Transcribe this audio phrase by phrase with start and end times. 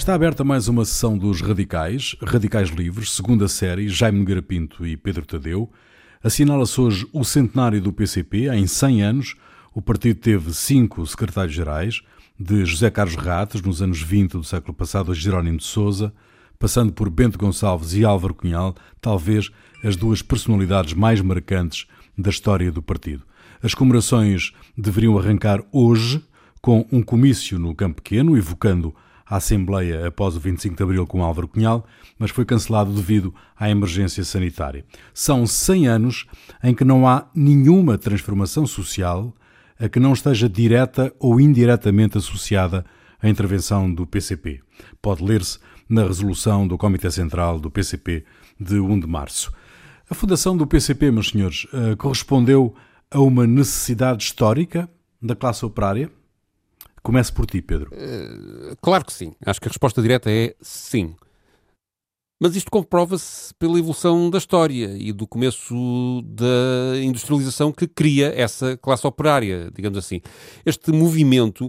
[0.00, 4.96] Está aberta mais uma sessão dos Radicais, Radicais Livres, segunda série, Jaime Nogueira Pinto e
[4.96, 5.70] Pedro Tadeu.
[6.24, 8.48] Assinala-se hoje o centenário do PCP.
[8.48, 9.34] Em 100 anos,
[9.74, 12.00] o partido teve cinco secretários-gerais,
[12.38, 16.14] de José Carlos Ratos, nos anos 20 do século passado, a Jerónimo de Souza,
[16.58, 19.50] passando por Bento Gonçalves e Álvaro Cunhal, talvez
[19.84, 23.22] as duas personalidades mais marcantes da história do partido.
[23.62, 26.24] As comemorações deveriam arrancar hoje,
[26.62, 28.94] com um comício no Campo Pequeno, evocando
[29.30, 31.86] a Assembleia após o 25 de Abril com Álvaro Cunhal,
[32.18, 34.84] mas foi cancelado devido à emergência sanitária.
[35.14, 36.26] São 100 anos
[36.64, 39.32] em que não há nenhuma transformação social
[39.78, 42.84] a que não esteja direta ou indiretamente associada
[43.22, 44.60] à intervenção do PCP.
[45.00, 48.24] Pode ler-se na resolução do Comitê Central do PCP
[48.58, 49.52] de 1 de março.
[50.10, 52.74] A fundação do PCP, meus senhores, eh, correspondeu
[53.10, 54.90] a uma necessidade histórica
[55.22, 56.10] da classe operária?
[57.02, 57.90] Comece por ti, Pedro.
[57.92, 59.34] Uh, claro que sim.
[59.44, 61.14] Acho que a resposta direta é sim.
[62.42, 68.78] Mas isto comprova-se pela evolução da história e do começo da industrialização que cria essa
[68.78, 70.22] classe operária, digamos assim.
[70.64, 71.66] Este movimento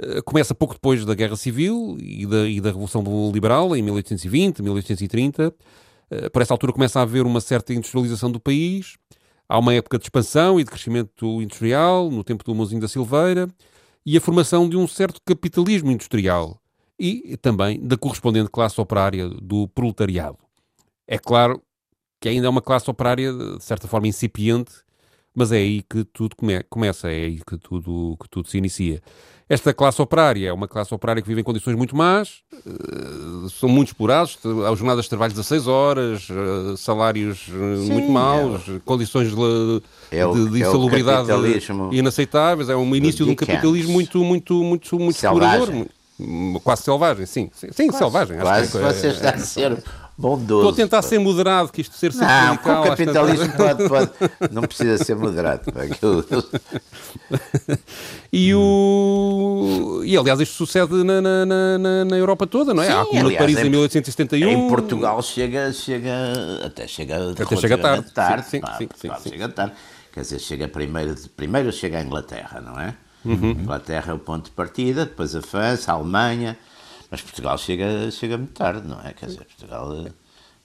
[0.00, 4.62] uh, começa pouco depois da Guerra Civil e da, e da Revolução Liberal, em 1820,
[4.62, 5.48] 1830.
[5.48, 8.96] Uh, por essa altura começa a haver uma certa industrialização do país.
[9.48, 13.48] Há uma época de expansão e de crescimento industrial, no tempo do Mouzinho da Silveira
[14.06, 16.62] e a formação de um certo capitalismo industrial
[16.96, 20.38] e também da correspondente classe operária do proletariado.
[21.08, 21.60] É claro
[22.20, 24.72] que ainda é uma classe operária de certa forma incipiente,
[25.34, 29.02] mas é aí que tudo come começa, é aí que tudo, que tudo se inicia.
[29.48, 33.68] Esta classe operária é uma classe operária que vive em condições muito más, uh, são
[33.68, 38.68] muito explorados, há jornadas de trabalho de 16 horas, uh, salários uh, Sim, muito maus,
[38.68, 41.28] é condições de, é o, de, de é insalubridade
[41.92, 45.68] inaceitáveis, é um início de um capitalismo muito, muito, muito, muito explorador,
[46.64, 48.38] quase selvagem, sim, sim, quase, selvagem.
[48.38, 49.78] Quase acho que, é, está a ser
[50.16, 50.68] bondoso.
[50.68, 54.10] Estou a tentar ser moderado, que isto ser Não, radical, o capitalismo pode, pode,
[54.50, 55.64] não precisa ser moderado.
[58.32, 62.86] e, o, e aliás, isto sucede na, na, na, na Europa toda, não é?
[62.86, 64.48] Sim, Há a Comuna de Paris em, em 1871.
[64.48, 66.14] Em Portugal chega, chega
[66.64, 68.10] até chega, até chega tarde.
[68.12, 69.74] tarde sim, sim, sim, sim, chega tarde.
[70.12, 72.94] Quer dizer, chega primeiro, primeiro chega a Inglaterra, não é?
[73.22, 73.50] Uhum.
[73.50, 76.56] Inglaterra é o ponto de partida, depois a França, a Alemanha,
[77.10, 79.12] mas Portugal chega, chega muito tarde, não é?
[79.12, 80.06] Quer dizer, Portugal,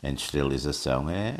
[0.04, 1.36] a industrialização é.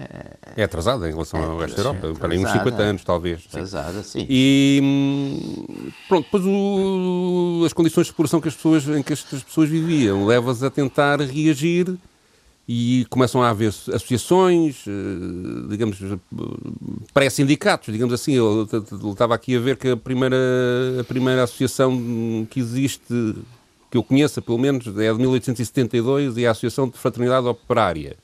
[0.56, 3.44] É atrasada em relação é, ao resto da Europa, é para uns 50 anos, talvez.
[3.48, 4.26] Atrasada, sim.
[4.30, 9.24] E hum, pronto, depois o, as condições de exploração que as pessoas, em que as
[9.24, 11.98] pessoas viviam leva-as a tentar reagir
[12.68, 15.98] e começam a haver associações, eh, digamos,
[17.14, 18.34] pré-sindicatos, digamos assim.
[18.34, 18.68] Eu
[19.12, 20.38] estava aqui a ver que a primeira,
[21.00, 23.36] a primeira associação que existe
[23.92, 28.16] que eu conheça, pelo menos, é de 1872 e é a Associação de Fraternidade Operária,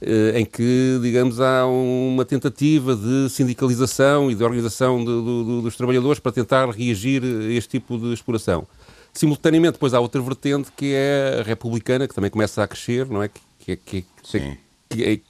[0.00, 6.30] eh, em que, digamos, há uma tentativa de sindicalização e de organização dos trabalhadores para
[6.30, 8.68] tentar reagir a este tipo de exploração.
[9.12, 13.20] Simultaneamente, depois há outra vertente que é a republicana, que também começa a crescer, não
[13.20, 13.28] é?
[13.28, 14.58] Que, que, que,
[14.90, 15.20] que é,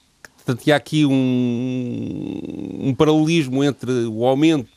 [0.44, 4.73] portanto, há aqui um, um paralelismo entre o aumento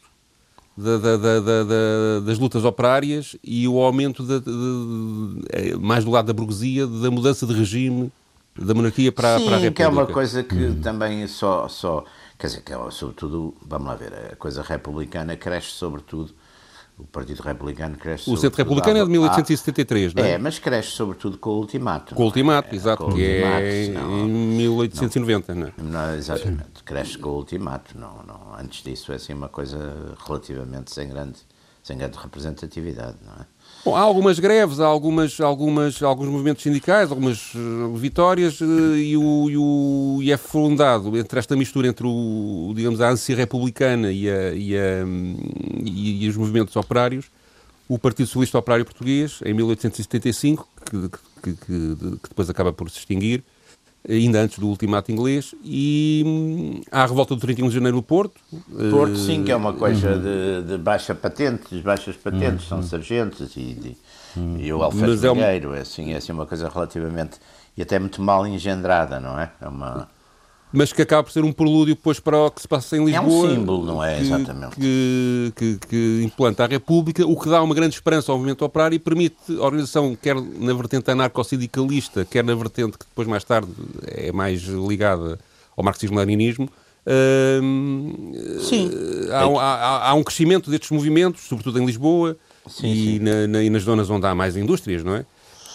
[0.77, 4.43] da, da, da, das lutas operárias e o aumento, de,
[5.49, 8.11] é, mais do lado da burguesia, da mudança de regime
[8.55, 9.75] da monarquia para, Sim, para a República.
[9.75, 10.81] que é uma coisa que hum.
[10.81, 12.03] também só, só,
[12.38, 16.33] quer dizer, que é, sobretudo, vamos lá ver, a coisa republicana cresce sobretudo
[16.97, 18.27] o Partido Republicano cresce.
[18.27, 20.31] O Centro Republicano é de 1873, não é?
[20.31, 22.15] É, mas cresce sobretudo com o Ultimato.
[22.15, 22.75] Com o Ultimato, é?
[22.75, 24.27] exato, que é em
[24.57, 25.71] 1890, não, é?
[25.77, 26.76] Não, exatamente, Sim.
[26.87, 27.97] Cresce com o Ultimato.
[27.99, 31.39] Não, não, antes disso é assim uma coisa relativamente sem grande,
[31.83, 33.45] sem grande representatividade, não é?
[33.83, 39.15] Bom, há algumas greves, há algumas, algumas, alguns movimentos sindicais, algumas uh, vitórias uh, e,
[39.15, 44.12] o, e, o, e, é fundado entre esta mistura entre o, digamos, a ânsia republicana
[44.12, 45.06] e, a, e, a,
[45.85, 47.29] e os movimentos operários,
[47.88, 53.00] o Partido Socialista Operário Português, em 1875, que, que, que, que depois acaba por se
[53.00, 53.44] extinguir,
[54.07, 58.04] ainda antes do ultimato inglês, e hum, há a revolta do 31 de janeiro no
[58.04, 58.39] Porto.
[58.89, 60.21] Porto, sim, que é uma coisa uhum.
[60.21, 62.81] de, de, baixa patente, baixas patentes, uhum.
[62.81, 63.98] são sargentos e, de,
[64.36, 64.57] uhum.
[64.59, 65.75] e o alfaiatageiro, é, um...
[65.75, 67.38] é, assim, é assim uma coisa relativamente,
[67.75, 69.51] e até muito mal engendrada, não é?
[69.62, 70.07] É uma
[70.71, 73.47] mas que acaba por ser um prelúdio depois para o que se passa em Lisboa.
[73.47, 74.19] É um símbolo, não é?
[74.19, 74.75] Exatamente.
[74.75, 78.95] Que, que, que, implanta a República, o que dá uma grande esperança ao movimento operário
[78.95, 83.71] e permite a organização, quer na vertente anarco-sindicalista, quer na vertente que depois mais tarde
[84.07, 85.39] é mais ligada
[85.75, 86.65] ao marxismo-leninismo,
[87.05, 88.89] uh, Sim.
[89.31, 92.35] Há, há, há, um crescimento destes movimentos, sobretudo em Lisboa
[92.67, 93.19] sim, e, sim.
[93.19, 95.25] Na, na, e nas zonas onde há mais indústrias, não é?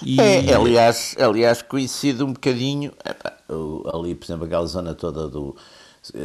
[0.04, 0.20] E...
[0.20, 2.92] É, aliás, aliás, coincide um bocadinho,
[3.92, 5.56] ali, por exemplo, aquela zona toda do.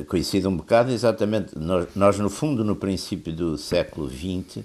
[0.08, 1.58] Coincide um bocado, exatamente.
[1.58, 4.64] Nós, nós, no fundo, no princípio do século XX,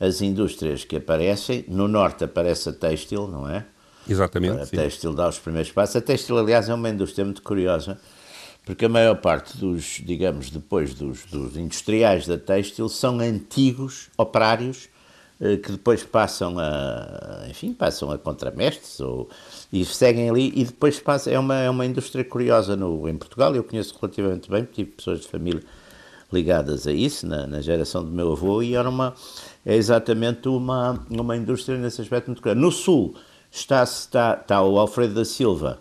[0.00, 3.64] as indústrias que aparecem, no norte aparece a têxtil, não é?
[4.08, 4.60] Exatamente.
[4.60, 5.96] A têxtil dá os primeiros passos.
[5.96, 8.00] A têxtil, aliás, é uma indústria muito curiosa,
[8.64, 14.88] porque a maior parte dos, digamos, depois dos, dos industriais da têxtil são antigos operários
[14.88, 14.89] eh,
[15.40, 19.28] que depois passam a, enfim, passam a contramestres ou,
[19.72, 23.56] e seguem ali e depois passa, é uma, é uma indústria curiosa no, em Portugal,
[23.56, 25.62] eu conheço relativamente bem, tive pessoas de família
[26.30, 29.14] ligadas a isso, na, na geração do meu avô, e era uma,
[29.64, 32.60] é exatamente uma, uma indústria nesse aspecto muito curioso.
[32.60, 33.14] No Sul
[33.50, 35.80] está, está, está o Alfredo da Silva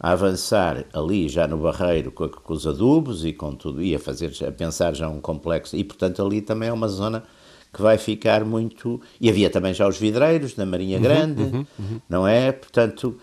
[0.00, 3.98] a avançar ali já no Barreiro com, com os adubos e com tudo, e a
[3.98, 7.22] fazer, a pensar já um complexo, e portanto ali também é uma zona
[7.74, 9.00] que vai ficar muito.
[9.20, 12.52] E havia também já os vidreiros na Marinha uhum, Grande, uhum, uhum, não é?
[12.52, 13.18] Portanto,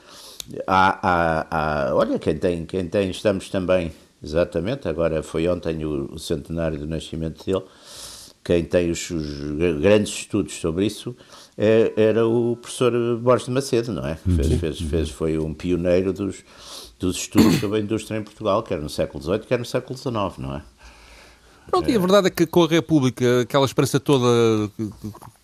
[0.68, 1.48] há, há,
[1.90, 6.78] há, olha, quem tem, quem tem, estamos também, exatamente, agora foi ontem o, o centenário
[6.78, 7.64] do nascimento dele,
[8.44, 11.16] quem tem os, os grandes estudos sobre isso
[11.58, 14.16] é, era o professor Borges de Macedo, não é?
[14.16, 16.44] Fez, fez, fez, foi um pioneiro dos,
[17.00, 20.14] dos estudos sobre a indústria em Portugal, quer no século XVIII, quer no século XIX,
[20.40, 20.64] não é?
[21.70, 24.28] Pronto, e a verdade é que com a República, aquela esperança toda
[24.76, 24.90] que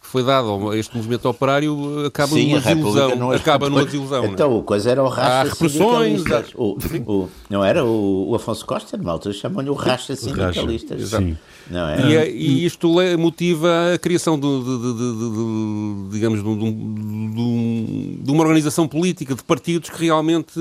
[0.01, 3.15] foi dada a este movimento operário acaba Sim, numa desilusão.
[3.15, 4.23] Não é acaba numa desilusão.
[4.23, 4.27] É?
[4.27, 6.23] Então, o coisa era o racha Há repressões.
[6.55, 10.97] O, o, não era o, o Afonso Costa, de uma altura chamam-lhe o racha sindicalista.
[10.97, 11.37] Sim.
[11.69, 12.01] Não é?
[12.01, 18.87] e, é, e, isto motiva a criação de, de, de, de digamos, de, uma organização
[18.87, 20.59] política de partidos que realmente,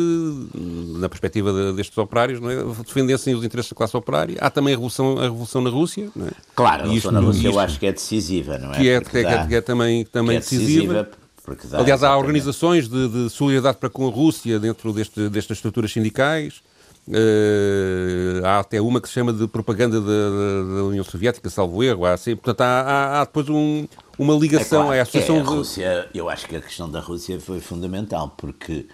[0.99, 2.57] na perspectiva destes operários, não é?
[2.85, 4.37] defendessem os interesses da classe operária.
[4.41, 6.09] Há também a revolução, a revolução na Rússia.
[6.15, 6.31] Não é?
[6.55, 8.77] Claro, a revolução na Rússia eu acho que é decisiva, não é?
[8.77, 11.05] Que é, que, é, que é também, também é decisiva.
[11.05, 11.27] decisiva
[11.73, 16.61] Aliás, há organizações de, de, solidariedade para com a Rússia dentro deste, destas estruturas sindicais.
[17.09, 22.05] Uh, há até uma que se chama de propaganda da, União Soviética, salvo erro.
[22.05, 23.87] Há, assim, portanto, há, há, há depois um,
[24.19, 25.37] uma ligação é claro, à Associação...
[25.37, 28.87] É, a Rússia, eu acho que a questão da Rússia foi fundamental, porque,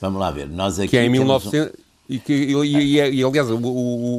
[0.00, 0.88] vamos lá ver, nós aqui...
[0.88, 1.72] Que é em 1900...
[1.72, 1.86] Um...
[2.08, 3.58] E, que, e, e, e, aliás, o,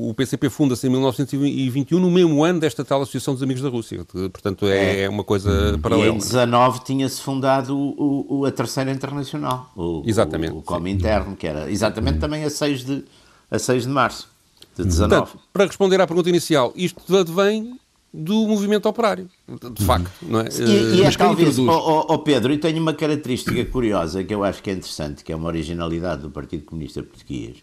[0.10, 4.04] o, PCP funda-se em 1921, no mesmo ano desta tal Associação dos Amigos da Rússia.
[4.04, 6.12] Portanto, é, é uma coisa paralela.
[6.12, 11.48] E em 19 tinha-se fundado o, o, a Terceira Internacional, o, exatamente, o, o que
[11.48, 13.06] era exatamente também a 6 de,
[13.50, 14.30] a 6 de março
[14.76, 15.10] de 19.
[15.10, 17.78] Portanto, para responder à pergunta inicial, isto advém
[18.14, 19.30] do movimento operário,
[19.74, 20.48] de facto, não é?
[20.60, 24.44] E, e é talvez, oh, oh, oh, Pedro, e tenho uma característica curiosa que eu
[24.44, 27.58] acho que é interessante, que é uma originalidade do Partido Comunista Português,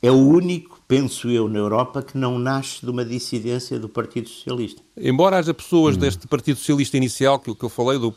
[0.00, 4.26] é o único, penso eu, na Europa que não nasce de uma dissidência do Partido
[4.26, 4.80] Socialista.
[4.96, 6.00] Embora haja pessoas hum.
[6.00, 8.10] deste Partido Socialista inicial, que, que eu falei, do,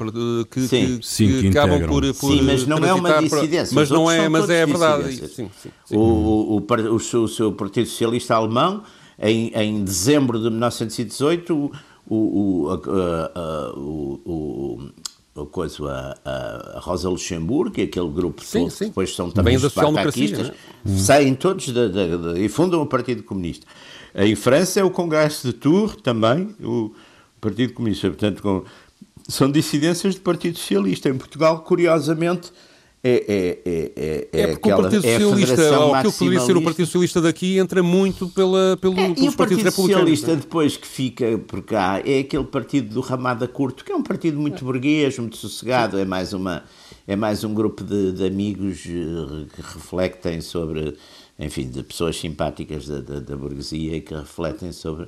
[0.50, 0.98] que, sim.
[0.98, 3.76] que, sim, que, que acabam por, por, Sim, mas não é uma dissidência.
[3.76, 5.28] Mas não é, mas é a verdade.
[5.28, 8.84] Sim, sim, o, o, o, o, seu Partido Socialista Alemão,
[9.20, 11.72] em, em dezembro de 1918,
[12.08, 14.80] o, o, a, a, o,
[15.52, 18.86] coisa, a, a, Rosa Luxemburgo e aquele grupo sim, todo, sim.
[18.88, 20.56] depois são também os spartaquistas, né?
[20.98, 23.66] saem todos de, de, de, e fundam o Partido Comunista.
[24.14, 26.94] Em França é o Congresso de Tours também, o
[27.40, 28.10] Partido Comunista.
[28.10, 28.64] Portanto, com,
[29.28, 31.10] são dissidências do Partido Socialista.
[31.10, 32.52] Em Portugal, curiosamente,
[33.04, 36.40] é, é, é, é, é porque aquela, o Partido é Socialista, ou aquilo que poderia
[36.40, 39.34] ser o Partido Socialista daqui, entra muito pela, pelo, é, pelos republicanos.
[39.34, 43.92] o Partido Socialista, depois que fica por cá, é aquele partido do Ramada Curto, que
[43.92, 46.64] é um partido muito burguês, muito sossegado, é mais, uma,
[47.08, 50.96] é mais um grupo de, de amigos eh, que refletem sobre,
[51.40, 55.08] enfim, de pessoas simpáticas da, da, da burguesia e que refletem sobre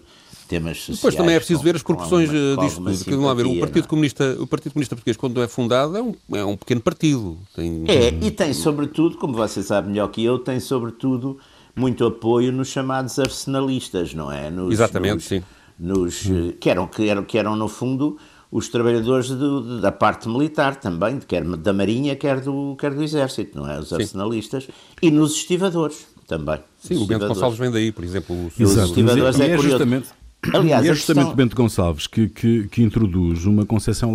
[0.54, 0.98] temas sociais.
[0.98, 2.94] Depois também é preciso com, ver as proporções alguma, disto tudo.
[2.94, 6.16] Simpatia, lá ver, o Partido, Comunista, o Partido Comunista Português, quando é fundado, é um,
[6.34, 7.38] é um pequeno partido.
[7.56, 7.84] Tem...
[7.88, 11.40] É, e tem sobretudo, como você sabe melhor que eu, tem sobretudo
[11.76, 14.50] muito apoio nos chamados arsenalistas, não é?
[14.50, 15.44] Nos, Exatamente, nos, sim.
[15.80, 16.54] Nos, hum.
[16.60, 18.18] que, eram, que, eram, que eram, no fundo,
[18.52, 23.58] os trabalhadores do, da parte militar também, quer da Marinha, quer do, quer do Exército,
[23.58, 23.80] não é?
[23.80, 24.66] Os arsenalistas.
[24.66, 24.72] Sim.
[25.02, 26.60] E nos estivadores também.
[26.80, 28.36] Sim, o Bento Gonçalves vem daí, por exemplo.
[28.48, 30.10] Os, os estivadores é, é, justamente,
[30.54, 31.36] Aliás, e é justamente questão...
[31.36, 34.14] Bento Gonçalves que, que, que, introduz uma concepção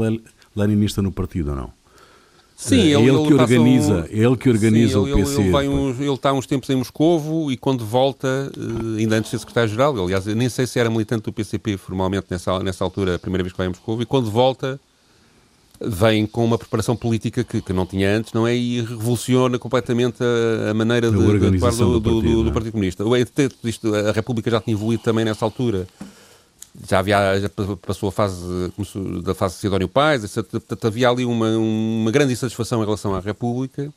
[0.54, 1.78] leninista no partido, ou não?
[2.56, 4.04] Sim, é ele, ele, que organiza, um...
[4.10, 5.42] ele que organiza Sim, o ele, PC.
[5.42, 9.36] Ele, uns, ele está uns tempos em Moscovo e quando volta, eh, ainda antes de
[9.36, 13.18] ser secretário-geral, aliás, nem sei se era militante do PCP formalmente nessa, nessa altura, a
[13.18, 14.80] primeira vez que vai a Moscovo, e quando volta
[15.80, 18.56] vem com uma preparação política que, que não tinha antes, não é?
[18.56, 22.72] E revoluciona completamente a, a maneira de, de atuar do, do, do, do, Partido, é?
[22.72, 23.04] Comunista.
[24.08, 25.86] A República já tinha evoluído também nessa altura
[26.86, 27.48] já havia, já
[27.84, 28.72] passou a fase
[29.22, 33.20] da fase de Sidónio Pais, portanto havia ali uma, uma grande insatisfação em relação à
[33.20, 33.92] República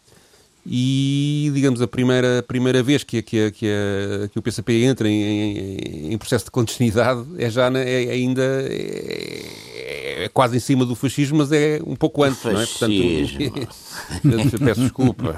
[0.66, 5.24] e, digamos, a primeira, a primeira vez que, que, que, que o PCP entra em,
[5.24, 10.86] em, em, processo de clandestinidade é já na, é, ainda é, é, quase em cima
[10.86, 12.66] do fascismo, mas é um pouco antes, não é?
[12.66, 12.92] Portanto,
[14.64, 15.36] peço desculpa.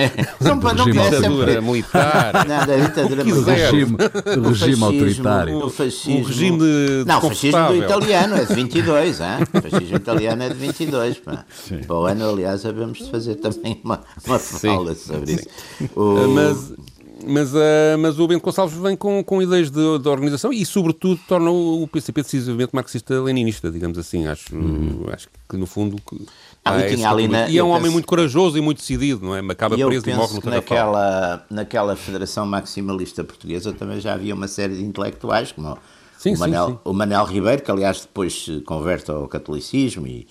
[0.40, 1.60] Não, não ditadura sempre...
[1.60, 2.46] militar.
[2.46, 3.56] Nada, ditadura militar.
[3.56, 3.96] Regime,
[4.38, 5.66] o regime autoritário.
[5.66, 6.20] O fascismo.
[6.20, 6.58] O regime
[7.06, 9.26] Não, o fascismo do italiano é de 22, hein?
[9.52, 11.18] o fascismo italiano é de 22.
[11.18, 11.44] Pá.
[11.86, 15.46] Para o ano, aliás, havemos de fazer também uma, uma fala sobre isso.
[15.96, 16.28] O...
[16.28, 16.72] Mas,
[17.26, 21.20] mas, uh, mas o Bento Gonçalves vem com, com ideias de, de organização e, sobretudo,
[21.28, 24.26] torna o PCP decisivamente marxista-leninista, digamos assim.
[24.26, 25.06] Acho, uhum.
[25.12, 25.96] acho que, no fundo...
[26.08, 26.16] Que,
[26.64, 29.34] ah, e, é na, e é um homem penso, muito corajoso e muito decidido, não
[29.34, 29.40] é?
[29.40, 34.46] Acaba e preso e morre no naquela, naquela Federação Maximalista Portuguesa também já havia uma
[34.46, 35.78] série de intelectuais, como
[36.18, 36.78] sim, o, Manel, sim, sim.
[36.84, 40.28] o Manel Ribeiro, que aliás depois se converte ao catolicismo e,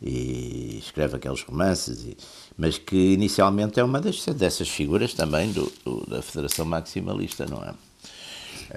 [0.00, 2.16] e escreve aqueles romances, e,
[2.56, 7.62] mas que inicialmente é uma das, dessas figuras também do, do, da Federação Maximalista, não
[7.62, 7.72] é?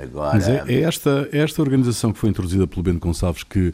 [0.03, 0.33] Agora...
[0.33, 3.73] Mas é, é, esta, é esta organização que foi introduzida pelo Bento Gonçalves que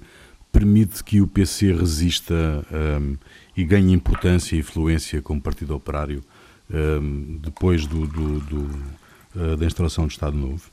[0.52, 2.34] permite que o PC resista
[2.72, 3.16] um,
[3.56, 6.22] e ganhe importância e influência como partido operário
[6.70, 8.70] um, depois do, do, do,
[9.36, 10.70] uh, da instalação do Estado Novo?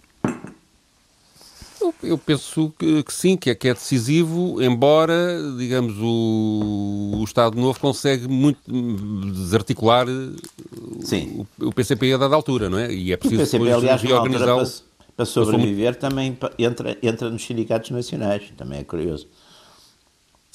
[2.02, 7.58] Eu, penso que, que, sim, que é, que é decisivo, embora, digamos, o, o Estado
[7.60, 8.60] Novo consegue muito
[9.32, 10.06] desarticular
[11.00, 11.44] sim.
[11.60, 12.92] O, o PCP a dada altura, não é?
[12.92, 14.46] E é preciso o PCP, aliás, reorganizar.
[14.46, 14.68] Para,
[15.16, 19.26] para sobreviver, também entra, entra nos sindicatos nacionais, também é curioso.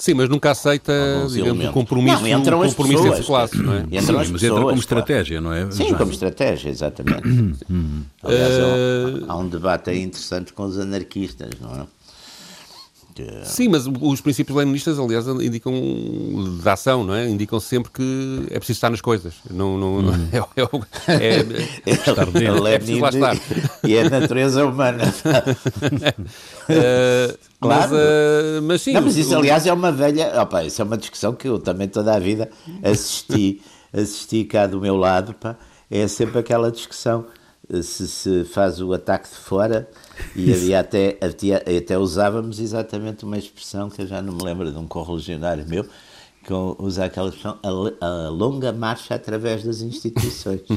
[0.04, 0.92] Sim, mas nunca aceita,
[1.30, 3.80] digamos, um compromisso, não, entram um compromisso pessoas, entre classes, não é?
[3.80, 5.70] Entram Sim, mas pessoas, entra como estratégia, não é?
[5.70, 7.26] Sim, como estratégia, exatamente.
[7.70, 8.02] Uhum.
[8.22, 9.24] Aliás, uh...
[9.26, 11.86] há um debate aí interessante com os anarquistas, não é?
[13.44, 15.72] Sim, mas os princípios leninistas, aliás, indicam
[16.62, 17.26] da ação, não é?
[17.26, 19.34] Indicam sempre que é preciso estar nas coisas.
[19.50, 20.28] Não, não, hum.
[20.32, 21.38] é, é, é,
[21.86, 22.66] é, estar dentro.
[22.66, 23.36] É preciso lá estar.
[23.84, 25.04] E é a natureza humana.
[26.68, 27.90] uh, claro.
[27.90, 28.92] Mas, uh, mas sim.
[28.92, 30.40] Não, mas isso, aliás, é uma velha.
[30.40, 32.50] Opa, isso é uma discussão que eu também toda a vida
[32.82, 35.34] assisti, assisti cá do meu lado.
[35.34, 35.56] Pá,
[35.90, 37.26] é sempre aquela discussão
[37.82, 39.88] se se faz o ataque de fora
[40.36, 44.70] e havia até, até, até usávamos exatamente uma expressão que eu já não me lembro
[44.70, 45.86] de um correligionário meu
[46.44, 50.60] que usa aquela expressão a, a longa marcha através das instituições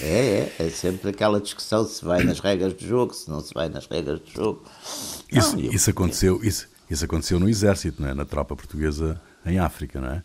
[0.00, 3.54] é, é, é sempre aquela discussão se vai nas regras do jogo, se não se
[3.54, 4.64] vai nas regras do jogo
[5.30, 8.14] isso, não, eu, isso aconteceu isso, isso aconteceu no exército, não é?
[8.14, 10.22] na tropa portuguesa em África, não é?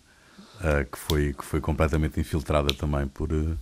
[0.57, 3.57] Uh, que, foi, que foi completamente infiltrada também por, uh,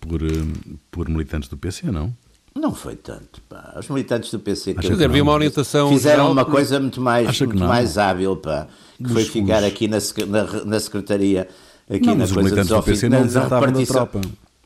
[0.00, 2.16] por, eh, por militantes do PC, não?
[2.56, 3.40] Não foi tanto.
[3.48, 3.74] Pá.
[3.78, 7.98] Os militantes do PC que havia uma orientação fizeram uma coisa muito mais, muito mais
[7.98, 9.64] hábil, pá, que foi ficar os...
[9.64, 11.48] aqui na, na, na secretaria,
[11.90, 14.20] aqui não, na coisa militantes dos do PC não desertavam da tropa.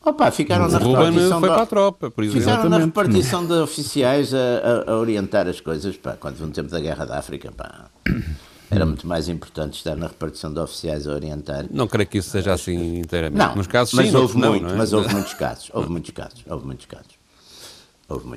[0.05, 2.41] Opa, ficaram na repartição foi para a tropa, por exemplo.
[2.41, 6.69] Ficaram na repartição de oficiais a, a, a, orientar as coisas, pá, quando no tempo
[6.69, 7.85] da Guerra da África, pá.
[8.71, 11.65] Era muito mais importante estar na repartição de oficiais a orientar.
[11.71, 13.39] Não creio que isso seja assim inteiramente.
[13.39, 14.75] Não, Nos casos, mas sim, houve muito, não, é?
[14.75, 15.71] mas houve muitos casos.
[15.73, 16.45] Houve muitos casos.
[16.47, 17.18] Houve muitos casos.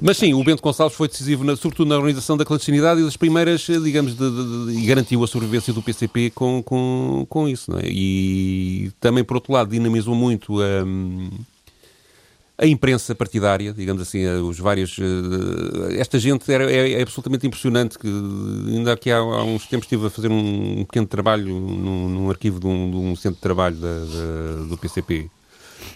[0.00, 3.16] Mas sim, o Bento Gonçalves foi decisivo, na, sobretudo na organização da clandestinidade e das
[3.16, 7.76] primeiras, digamos, de, de, de, e garantiu a sobrevivência do PCP com, com, com isso.
[7.78, 7.82] É?
[7.86, 10.84] E também, por outro lado, dinamizou muito a.
[10.84, 11.30] Um,
[12.62, 14.96] a imprensa partidária, digamos assim, os vários.
[14.98, 17.98] Eh, esta gente era, é, é absolutamente impressionante.
[17.98, 22.30] Que ainda aqui há, há, uns tempos estive a fazer um pequeno trabalho num, num
[22.30, 25.28] arquivo de um, de um, centro de trabalho da, da, do PCP,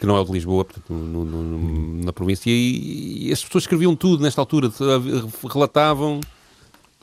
[0.00, 3.64] que não é o de Lisboa, portanto, no, no, na província, e, e, as pessoas
[3.64, 4.70] escreviam tudo nesta altura,
[5.50, 6.20] relatavam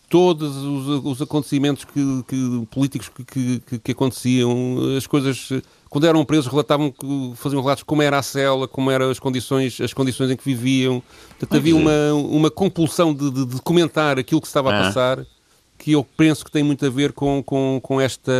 [0.09, 5.49] todos os, os acontecimentos que, que políticos que, que, que aconteciam, as coisas
[5.93, 9.79] quando eram presos, relatavam que faziam relatos como era a cela, como eram as condições,
[9.79, 11.03] as condições em que viviam.
[11.29, 14.83] Portanto, havia uma, uma compulsão de, de, de comentar aquilo que estava a ah.
[14.85, 15.23] passar
[15.77, 18.31] que eu penso que tem muito a ver com, com, com, esta,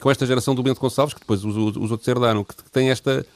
[0.00, 3.26] com esta geração do Bento Gonçalves, que depois os, os outros herdaram, que tem esta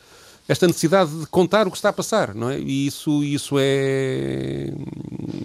[0.48, 2.58] esta necessidade de contar o que está a passar, não é?
[2.58, 4.72] E isso, isso é.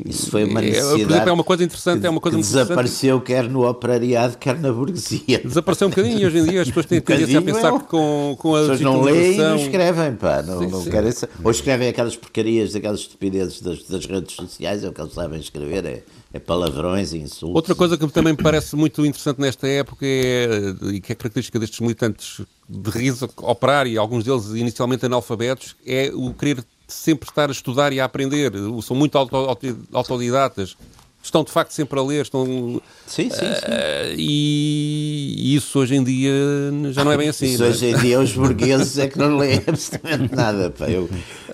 [0.06, 1.02] Isso foi uma necessidade.
[1.02, 2.00] É, por exemplo, é uma coisa interessante.
[2.00, 5.42] Que, é uma coisa que desapareceu quer no operariado, quer na burguesia.
[5.44, 7.86] Desapareceu um bocadinho e hoje em dia as pessoas têm um tendência a pensar que
[7.86, 8.60] com, com a.
[8.62, 10.42] As pessoas não leem e não escrevem, pá.
[10.42, 10.90] Não, sim, não sim.
[10.90, 15.14] Querem, ou escrevem aquelas porcarias, aquelas estupidezes das, das redes sociais, é o que eles
[15.14, 15.86] sabem escrever.
[15.86, 16.04] É,
[16.34, 17.56] é palavrões e insultos.
[17.56, 20.48] Outra coisa que também me parece muito interessante nesta época é,
[20.92, 26.34] e que é característica destes militantes de riso operário, alguns deles inicialmente analfabetos, é o
[26.34, 29.16] querer sempre estar a estudar e a aprender, são muito
[29.94, 30.76] autodidatas
[31.24, 32.46] estão de facto sempre a ler, estão.
[33.08, 33.46] Sim, sim, sim.
[33.46, 36.34] Uh, e, isso hoje em dia
[36.92, 37.46] já não é bem assim.
[37.46, 37.70] Isso é?
[37.70, 40.70] hoje em dia os burgueses é que não leem absolutamente nada.
[40.70, 40.90] Pá.
[40.90, 41.10] Eu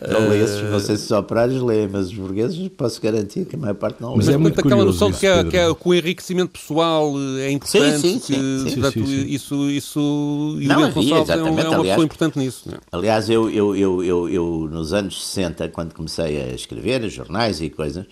[0.07, 3.55] não leio esses, não sei se os operários leem, mas os burgueses posso garantir que
[3.55, 4.17] a maior parte não lê.
[4.17, 7.51] Mas é muito aquela noção de que, é, que, é, que o enriquecimento pessoal é
[7.51, 7.99] importante.
[7.99, 8.69] Sim, sim, sim.
[8.69, 9.25] sim, sim, sim.
[9.27, 12.69] Isso, isso e não, Gonçalves é, um, é uma aliás, pessoa importante nisso.
[12.71, 12.77] É?
[12.91, 17.69] Aliás, eu, eu, eu, eu, eu nos anos 60, quando comecei a escrever jornais e
[17.69, 18.05] coisas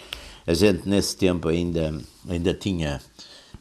[0.48, 1.94] a gente nesse tempo ainda,
[2.28, 3.02] ainda tinha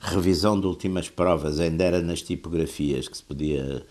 [0.01, 3.85] revisão de últimas provas, ainda era nas tipografias que se podia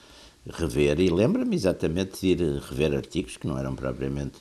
[0.57, 4.37] rever, e lembro-me exatamente de ir rever artigos que não eram propriamente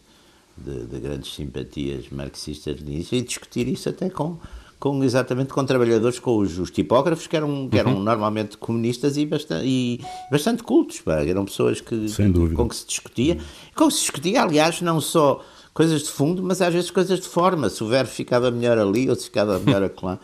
[0.56, 4.38] de, de grandes simpatias marxistas nisso, e discutir isso até com,
[4.78, 8.02] com exatamente com trabalhadores, com os, os tipógrafos que eram, que eram uhum.
[8.02, 12.06] normalmente comunistas e bastante, e bastante cultos, pá, eram pessoas que,
[12.54, 13.38] com que se discutia,
[13.74, 15.42] com que se discutia, aliás, não só
[15.74, 17.68] coisas de fundo, mas às vezes coisas de forma.
[17.68, 20.18] Se o verbo ficava melhor ali ou se ficava melhor acolá.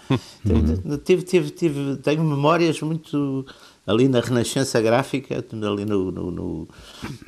[1.05, 3.45] tive, tive, tive, tenho memórias muito
[3.85, 6.69] ali na Renascença Gráfica, ali no, no, no,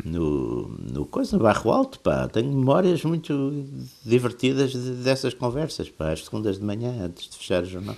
[0.04, 2.28] no, no coisa, no Barro Alto, pá.
[2.28, 3.66] Tenho memórias muito
[4.04, 7.96] divertidas dessas conversas, pá, às segundas de manhã, antes de fechar o jornal.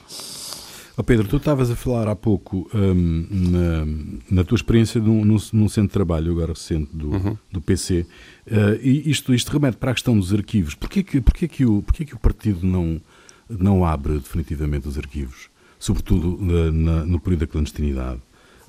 [0.96, 3.84] Oh Pedro, tu estavas a falar há pouco um, na,
[4.30, 7.36] na, tua experiência num, num, num, centro de trabalho, agora recente, do, uhum.
[7.50, 8.06] do PC,
[8.46, 10.76] uh, e isto, isto remete para a questão dos arquivos.
[10.76, 13.00] Porquê que, porquê que, o, porquê que o partido não,
[13.48, 15.48] não abre definitivamente os arquivos?
[15.80, 18.20] Sobretudo na, na, no período da clandestinidade.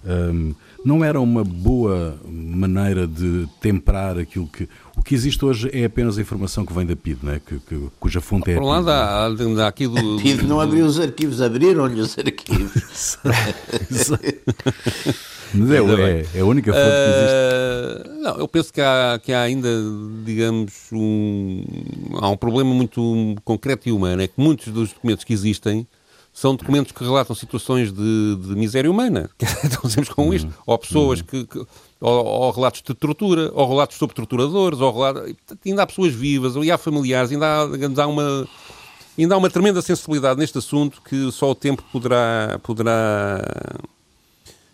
[0.06, 4.70] Um, não era uma boa maneira de temperar aquilo que.
[4.96, 7.42] O que existe hoje é apenas a informação que vem da PID, né?
[7.46, 8.54] que, que, cuja fonte é.
[8.56, 9.98] Por um lado, há, há aqui do.
[9.98, 13.18] A PID não abriu os arquivos, abriram-lhe os arquivos.
[15.54, 18.10] Mas é, é, é, a única fonte que existe.
[18.10, 19.70] Uh, não, eu penso que há, que há ainda,
[20.24, 21.64] digamos, um,
[22.20, 25.88] há um problema muito concreto e humano, é que muitos dos documentos que existem
[26.36, 29.30] são documentos que relatam situações de, de miséria humana.
[29.64, 30.48] Então, sempre com isto.
[30.48, 30.54] Uhum.
[30.68, 31.26] Ou pessoas uhum.
[31.26, 31.46] que.
[31.46, 31.66] que
[32.02, 35.34] ou, ou, relatos de tortura, ou relatos sobre torturadores, ou relatos,
[35.66, 38.46] ainda há pessoas vivas, e há familiares, ainda há, digamos, há uma.
[39.18, 43.42] Ainda há uma tremenda sensibilidade neste assunto que só o tempo poderá, poderá,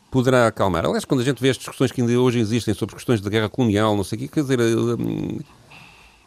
[0.10, 0.84] poderá acalmar.
[0.84, 3.50] Aliás, quando a gente vê as discussões que ainda hoje existem sobre questões da guerra
[3.50, 4.60] colonial, não sei o quê, quer dizer.
[4.60, 5.40] Hum,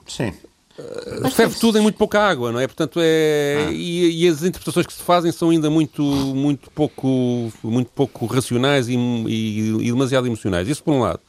[0.07, 0.33] Sim.
[0.77, 2.67] Uh, ferve tudo em muito pouca água, não é?
[2.67, 3.67] Portanto, é.
[3.69, 3.73] Ah.
[3.73, 8.89] E, e, as interpretações que se fazem são ainda muito, muito, pouco, muito pouco racionais
[8.89, 10.69] e, e, e, demasiado emocionais.
[10.69, 11.21] Isso por um lado.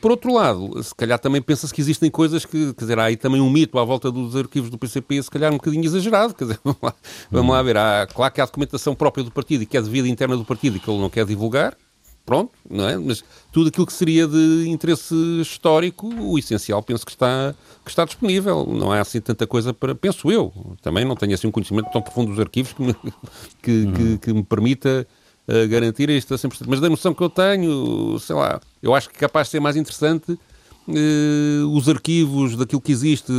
[0.00, 3.16] Por outro lado, se calhar também pensa-se que existem coisas que, quer dizer, há aí
[3.16, 6.34] também um mito à volta dos arquivos do PCP, se calhar um bocadinho exagerado.
[6.34, 6.94] Quer dizer, vamos lá,
[7.30, 7.76] vamos lá ver.
[7.76, 10.44] Há, claro que há documentação própria do partido e que é de vida interna do
[10.44, 11.76] partido e que ele não quer divulgar
[12.24, 12.96] pronto, não é?
[12.96, 17.54] Mas tudo aquilo que seria de interesse histórico, o essencial penso que está,
[17.84, 18.66] que está disponível.
[18.66, 19.94] Não há assim tanta coisa para.
[19.94, 20.52] Penso eu.
[20.80, 22.94] Também não tenho assim um conhecimento tão profundo dos arquivos que me,
[23.62, 23.92] que, uhum.
[23.92, 25.06] que, que me permita
[25.48, 26.64] uh, garantir isto a 100%.
[26.66, 29.76] Mas da noção que eu tenho, sei lá, eu acho que capaz de ser mais
[29.76, 30.38] interessante
[30.88, 33.30] Uh, os arquivos daquilo que existe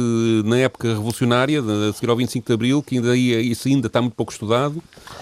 [0.45, 4.13] na época revolucionária, a seguir ao 25 de Abril, que ainda, isso ainda está muito
[4.13, 4.81] pouco estudado,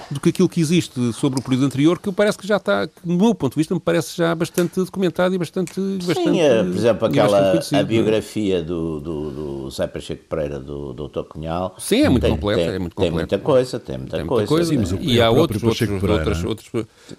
[0.10, 2.92] do que aquilo que existe sobre o período anterior, que parece que já está, do
[3.04, 5.74] meu ponto de vista, me parece já bastante documentado e bastante.
[5.74, 7.84] Sim, bastante, é, por exemplo, aquela a é?
[7.84, 11.24] biografia do, do, do Zé Pacheco Pereira, do Dr.
[11.24, 11.76] Cunhal.
[11.80, 12.62] Sim, é muito tem, completa.
[12.62, 14.76] Tem, é muito tem muita coisa, tem muita, tem muita coisa.
[14.76, 14.86] coisa.
[14.86, 16.70] Sim, e há outros, outros, outros, outros,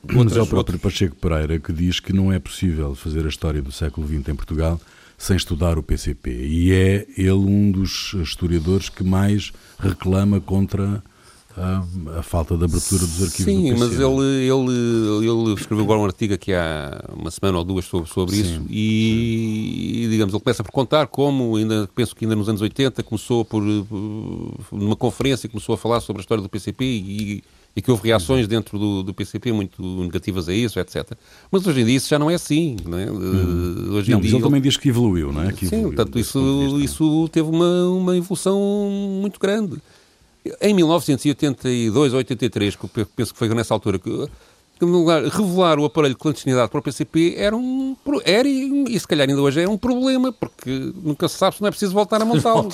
[0.05, 3.61] Mas é o próprio Pacheco Pereira que diz que não é possível fazer a história
[3.61, 4.81] do século XX em Portugal
[5.23, 6.31] sem estudar o PCP.
[6.31, 11.01] E é ele um dos historiadores que mais reclama contra
[11.57, 11.85] a,
[12.19, 16.05] a, falta de abertura dos arquivos Sim, do mas ele, ele, ele escreveu agora um
[16.05, 20.43] artigo aqui há uma semana ou duas sobre, sobre sim, isso e, e, digamos, ele
[20.43, 24.97] começa por contar como, ainda, penso que ainda nos anos 80, começou por, por numa
[24.97, 28.79] conferência, começou a falar sobre a história do PCP e e que houve reações dentro
[28.79, 31.13] do, do, PCP muito negativas a isso, etc.
[31.51, 32.77] Mas hoje em dia isso já não é assim.
[32.85, 33.11] Não é?
[33.11, 33.95] Hum.
[33.95, 35.53] Hoje em não, dia, mas ele também diz que evoluiu, não é?
[35.53, 38.61] Que sim, portanto, isso, isso teve uma, uma evolução
[39.21, 39.79] muito grande.
[40.61, 44.29] Em 1982 ou 83, que eu penso que foi nessa altura, que
[44.91, 49.07] lugar, revelar o aparelho de clandestinidade para o PCP era um era e, e se
[49.07, 52.21] calhar ainda hoje é um problema, porque nunca se sabe se não é preciso voltar
[52.21, 52.71] a montá-lo.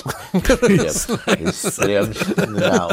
[1.53, 2.17] Seremos,
[2.47, 2.89] não.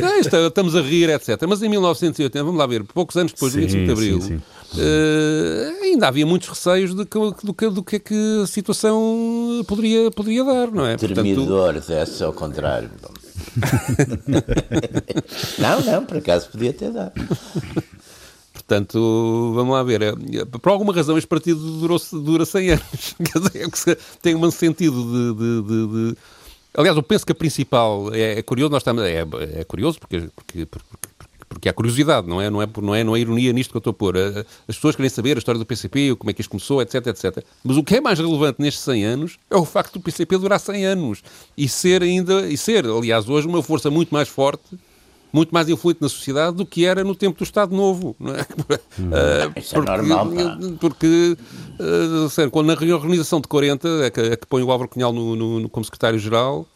[0.00, 1.42] não isto, estamos a rir, etc.
[1.48, 4.28] Mas em 1980, vamos lá ver, poucos anos depois sim, do 25 de Abril, sim,
[4.28, 4.42] sim.
[4.74, 9.62] Uh, ainda havia muitos receios de que, do, que, do que é que a situação
[9.66, 10.96] poderia, poderia dar, não é?
[10.96, 12.90] Termidor, Portanto, desse ao contrário.
[15.58, 17.12] não, não, por acaso podia ter dado.
[18.52, 20.02] Portanto, vamos lá ver.
[20.02, 20.12] É,
[20.44, 23.16] por alguma razão, este partido durou, dura 100 anos.
[24.22, 26.16] Tem um sentido de, de, de, de,
[26.74, 28.14] Aliás, eu penso que a principal.
[28.14, 29.02] É, é curioso, nós estamos.
[29.02, 29.26] É,
[29.60, 30.86] é curioso porque, porque, porque,
[31.52, 32.50] porque há curiosidade, não é?
[32.50, 34.16] Não é, não, é, não é ironia nisto que eu estou a pôr.
[34.16, 37.44] As pessoas querem saber a história do PCP, como é que isto começou, etc, etc.
[37.64, 40.60] Mas o que é mais relevante nestes 100 anos é o facto do PCP durar
[40.60, 41.22] 100 anos
[41.56, 42.48] e ser ainda.
[42.48, 44.78] E ser, aliás, hoje, uma força muito mais forte
[45.32, 48.14] muito mais influente na sociedade do que era no tempo do Estado Novo.
[48.20, 48.46] Não é?
[48.98, 49.08] Hum.
[49.08, 50.28] Uh, Isso porque, é normal.
[50.78, 51.36] Porque,
[51.80, 55.14] uh, sério, quando na reorganização de 40, é que, é que põe o Álvaro Cunhal
[55.14, 56.66] no, no, no, como secretário-geral,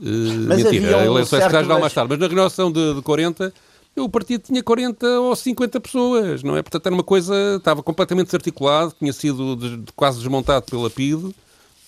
[0.00, 3.52] uh, mentira, um ele é secretário-geral mais tarde, mas na reorganização de, de 40
[3.98, 6.62] o partido tinha 40 ou 50 pessoas, não é?
[6.62, 11.34] Portanto, era uma coisa, estava completamente desarticulado, tinha sido de, de, quase desmontado pela PIDE,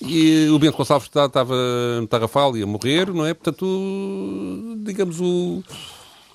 [0.01, 1.55] e o Bento Gonçalves estava
[2.01, 3.35] no Tarrafal e a morrer, não é?
[3.35, 3.66] Portanto,
[4.83, 5.62] digamos, o,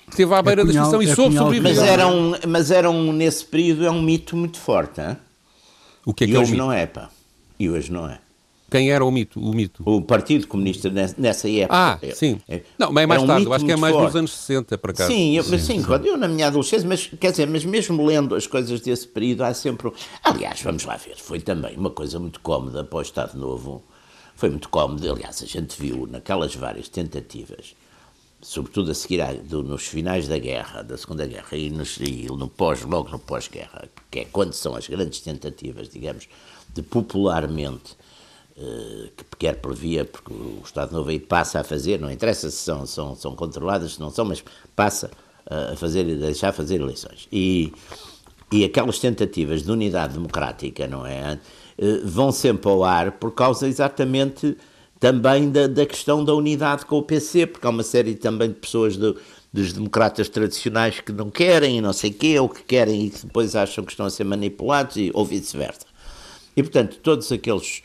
[0.08, 1.74] esteve à beira é da extinção e é soube sobreviver.
[1.74, 5.16] Mas era, um, mas era um, nesse período, é um mito muito forte, hein?
[6.04, 7.10] O que é e que hoje é um não é, pá.
[7.58, 8.20] E hoje não é.
[8.70, 9.40] Quem era o mito?
[9.40, 9.82] O, mito?
[9.86, 11.68] o Partido Comunista nessa época.
[11.70, 12.40] Ah, é, sim.
[12.48, 14.06] É, não, mas é mais um tarde, eu acho que é mais forte.
[14.06, 15.06] dos anos 60 para cá.
[15.06, 15.92] Sim, eu, sim, sim, sim.
[16.04, 19.54] eu na minha adolescência, mas quer dizer, mas mesmo lendo as coisas desse período, há
[19.54, 19.92] sempre.
[20.22, 23.84] Aliás, vamos lá ver, foi também uma coisa muito cómoda para o Estado Novo.
[24.34, 27.74] Foi muito cómodo, aliás, a gente viu naquelas várias tentativas
[28.40, 32.26] sobretudo a seguir a, do, nos finais da guerra, da Segunda Guerra e, nos, e
[32.26, 36.28] no pós, logo no pós-guerra, que é quando são as grandes tentativas, digamos,
[36.72, 37.96] de popularmente,
[38.56, 42.56] que quer por via, porque o Estado Novo aí passa a fazer, não interessa se
[42.56, 44.42] são, são, são controladas, se não são, mas
[44.74, 45.10] passa
[45.46, 47.28] a fazer, a deixar fazer eleições.
[47.30, 47.72] E,
[48.50, 51.38] e aquelas tentativas de unidade democrática, não é?
[51.78, 54.56] Eh, vão sempre ao ar por causa exatamente
[54.98, 58.54] também da, da questão da unidade com o PC, porque há uma série também de
[58.54, 59.16] pessoas do,
[59.52, 63.10] dos democratas tradicionais que não querem e não sei o quê, ou que querem e
[63.10, 65.86] que depois acham que estão a ser manipulados, e, ou vice-versa.
[66.56, 67.82] E, portanto, todos aqueles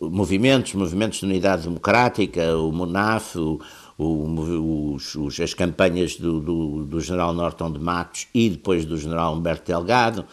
[0.00, 3.60] movimentos, movimentos de unidade democrática, o MUNAF, o,
[3.98, 9.34] o, os, as campanhas do, do, do, general Norton de Matos e depois do general
[9.34, 10.24] Humberto Delgado,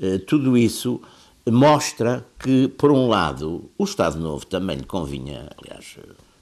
[0.00, 1.00] eh, tudo isso
[1.50, 5.98] mostra que, por um lado, o Estado Novo também lhe convinha, aliás,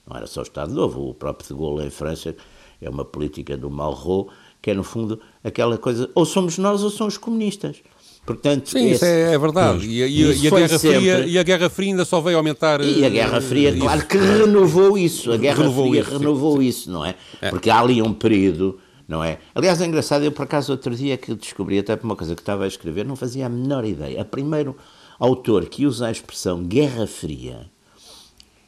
[0.07, 2.35] não era só o Estado Novo, o próprio de Gaulle em França
[2.81, 6.89] é uma política do Malraux, que é, no fundo, aquela coisa, ou somos nós ou
[6.89, 7.81] são os comunistas.
[8.29, 9.87] Portanto, Sim, esse, isso é, é verdade.
[9.87, 10.97] E, e, e, a Guerra sempre...
[10.99, 12.79] Fria, e a Guerra Fria ainda só veio aumentar.
[12.79, 15.31] E a Guerra Fria, uh, claro que renovou isso.
[15.31, 17.15] A Guerra renovou Fria isso, renovou isso, não é?
[17.41, 17.49] é?
[17.49, 19.39] Porque há ali um período, não é?
[19.55, 22.41] Aliás, é engraçado, eu por acaso outro dia que descobri, até por uma coisa que
[22.43, 24.21] estava a escrever, não fazia a menor ideia.
[24.21, 24.75] A primeiro
[25.17, 27.65] autor que usa a expressão Guerra Fria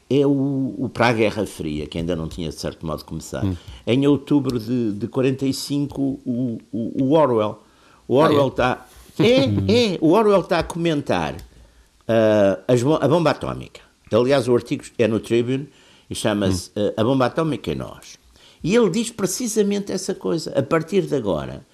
[0.10, 3.46] é o, o para a Guerra Fria, que ainda não tinha de certo modo começado.
[3.46, 3.56] Hum.
[3.86, 7.60] Em outubro de, de 45, o, o, o Orwell.
[8.08, 8.72] O Orwell está.
[8.72, 9.01] Ah, é?
[9.20, 13.82] É, é, o Orwell está a comentar uh, a bomba atómica.
[14.12, 15.70] Aliás, o artigo é no Tribune
[16.10, 18.18] e chama-se uh, A Bomba Atómica e Nós.
[18.62, 20.52] E ele diz precisamente essa coisa.
[20.58, 21.66] A partir de agora,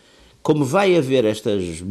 [0.44, 1.82] como vai haver estas.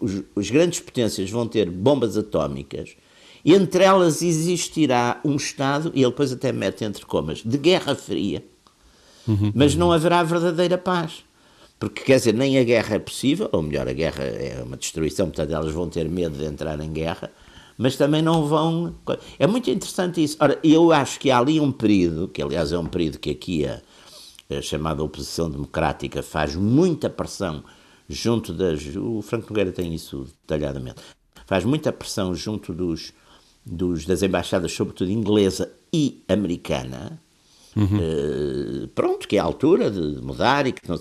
[0.00, 2.96] Os, os grandes potências vão ter bombas atómicas,
[3.44, 8.44] entre elas existirá um Estado, e ele depois até mete entre comas, de guerra fria,
[9.26, 11.24] uhum, mas não haverá verdadeira paz.
[11.78, 15.26] Porque, quer dizer, nem a guerra é possível, ou melhor, a guerra é uma destruição,
[15.26, 17.30] portanto elas vão ter medo de entrar em guerra,
[17.76, 18.94] mas também não vão.
[19.38, 20.38] É muito interessante isso.
[20.40, 23.66] Ora, eu acho que há ali um período, que aliás é um período que aqui
[23.66, 23.82] a,
[24.50, 27.62] a chamada oposição democrática faz muita pressão
[28.08, 28.80] junto das.
[28.96, 31.02] O Franco Nogueira tem isso detalhadamente.
[31.46, 33.12] Faz muita pressão junto dos,
[33.64, 37.20] dos das embaixadas, sobretudo inglesa e americana.
[37.76, 38.84] Uhum.
[38.84, 40.98] Uh, pronto, que é a altura de mudar e que não...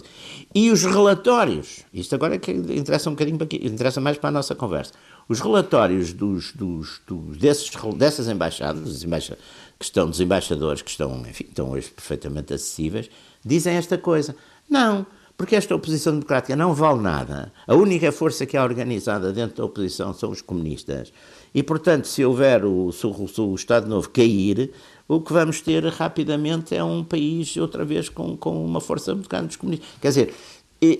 [0.54, 4.32] E os relatórios, isto agora é que interessa um bocadinho para interessa mais para a
[4.32, 4.92] nossa conversa.
[5.30, 9.46] Os relatórios dos, dos, dos desses, dessas embaixadas, embaixadores,
[9.80, 13.10] que estão, dos embaixadores que estão, enfim, estão hoje perfeitamente acessíveis,
[13.44, 14.36] dizem esta coisa.
[14.70, 15.06] Não,
[15.38, 17.52] porque esta oposição democrática não vale nada.
[17.68, 21.12] A única força que é organizada dentro da oposição são os comunistas.
[21.54, 24.72] E, portanto, se houver o, se o, se o Estado Novo cair,
[25.08, 29.30] o que vamos ter rapidamente é um país, outra vez, com, com uma força muito
[29.30, 29.88] grande dos comunistas.
[30.02, 30.34] Quer dizer,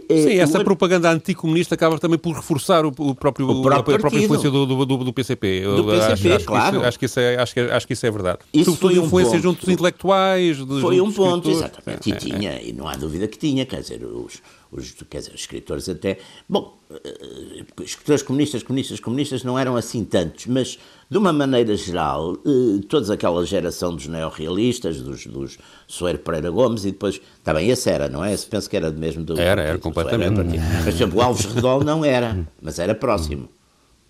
[0.10, 4.24] Sim, essa propaganda anticomunista acaba também por reforçar o, o próprio, o próprio a, própria
[4.24, 5.64] influência do, do, do, do PCP.
[5.64, 6.86] Do PCP, acho, claro.
[6.86, 8.40] Acho que, isso, é, acho, que, acho que isso é verdade.
[8.54, 10.58] Isso Sobretudo foi influência um junto dos intelectuais.
[10.58, 12.10] Dos, foi um ponto, exatamente.
[12.10, 12.68] E, é, tinha, é.
[12.68, 16.18] e não há dúvida que tinha, quer dizer, os, os, quer dizer, os escritores até.
[16.48, 20.78] Bom, uh, escritores comunistas, comunistas, comunistas não eram assim tantos, mas
[21.10, 26.86] de uma maneira geral, uh, toda aquela geração dos neorrealistas, dos, dos Soeiro Pereira Gomes
[26.86, 27.22] e depois.
[27.44, 28.34] Também esse era, não é?
[28.34, 29.40] Esse penso que era mesmo do.
[29.40, 30.40] Era, era, completamente.
[30.40, 33.50] Era, mas, por exemplo, o Alves Redol não era, mas era próximo.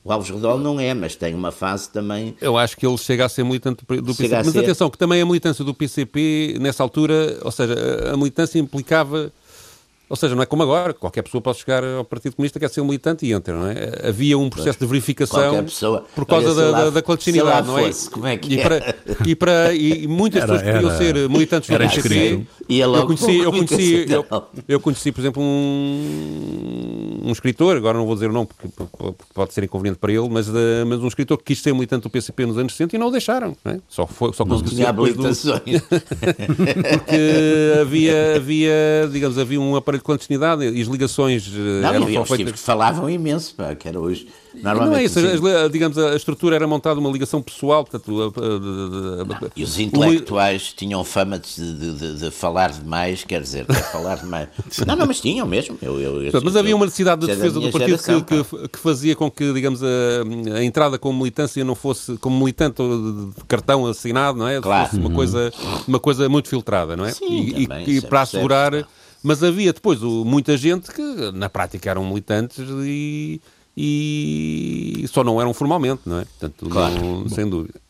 [0.06, 2.38] O Alves Redol não é, mas tem uma fase também.
[2.40, 4.44] Eu acho que ele chega a ser militante do PCP.
[4.46, 7.74] Mas atenção, que também a militância do PCP, nessa altura, ou seja,
[8.14, 9.34] a militância implicava
[10.10, 12.82] ou seja, não é como agora, qualquer pessoa pode chegar ao Partido Comunista, quer ser
[12.82, 14.08] um militante e entra, não é?
[14.10, 17.88] Havia um processo de verificação pessoa, por causa da, lá, da, clandestinidade, não é?
[17.88, 21.70] Fosse, como é que e, para, e, para, e muitas era, pessoas podiam ser militantes
[21.70, 22.46] do PCP.
[22.68, 24.26] Eu conheci, eu, conheci, eu,
[24.68, 29.24] eu, conheci, por exemplo, um, um escritor, agora não vou dizer o nome porque, porque
[29.34, 32.10] pode ser inconveniente para ele, mas, eh, mas um escritor que quis ser militante do
[32.10, 33.80] PCP nos anos 60 e não o deixaram, não é?
[33.88, 35.62] Só, foi, só conseguiu ser habilitações.
[35.64, 35.82] Do...
[36.90, 42.14] porque havia, havia, digamos, havia um aparelho de clandestinidade e as ligações eh, não, eram
[42.14, 42.54] só feitas...
[42.54, 44.28] que falavam imenso, pá, que era hoje...
[44.56, 48.22] Normalmente, não é isso, as, digamos, a estrutura era montada uma ligação pessoal, portanto...
[48.22, 50.76] A, a, a, e os intelectuais o...
[50.78, 54.48] tinham fama de, de, de, de, falar demais, quer dizer, de falar demais...
[54.88, 55.78] não, não, mas tinham mesmo.
[55.82, 58.80] Eu, eu, eu, mas havia uma necessidade de defesa do partido geração, que, que, que,
[58.80, 64.38] fazia com que, digamos, a, entrada como militância não fosse, como militante de cartão assinado,
[64.38, 64.62] não é?
[64.62, 64.86] Claro.
[64.86, 65.16] Fosse uma, uhum.
[65.16, 65.54] coisa,
[65.88, 67.12] uma coisa muito filtrada, não é?
[67.12, 68.88] Sim, e, também, e, e para assegurar...
[69.26, 73.42] Mas havia depois muita gente que na prática eram militantes e,
[73.76, 76.26] e só não eram formalmente, não é?
[76.26, 76.94] Portanto, claro.
[77.02, 77.82] não, sem dúvida.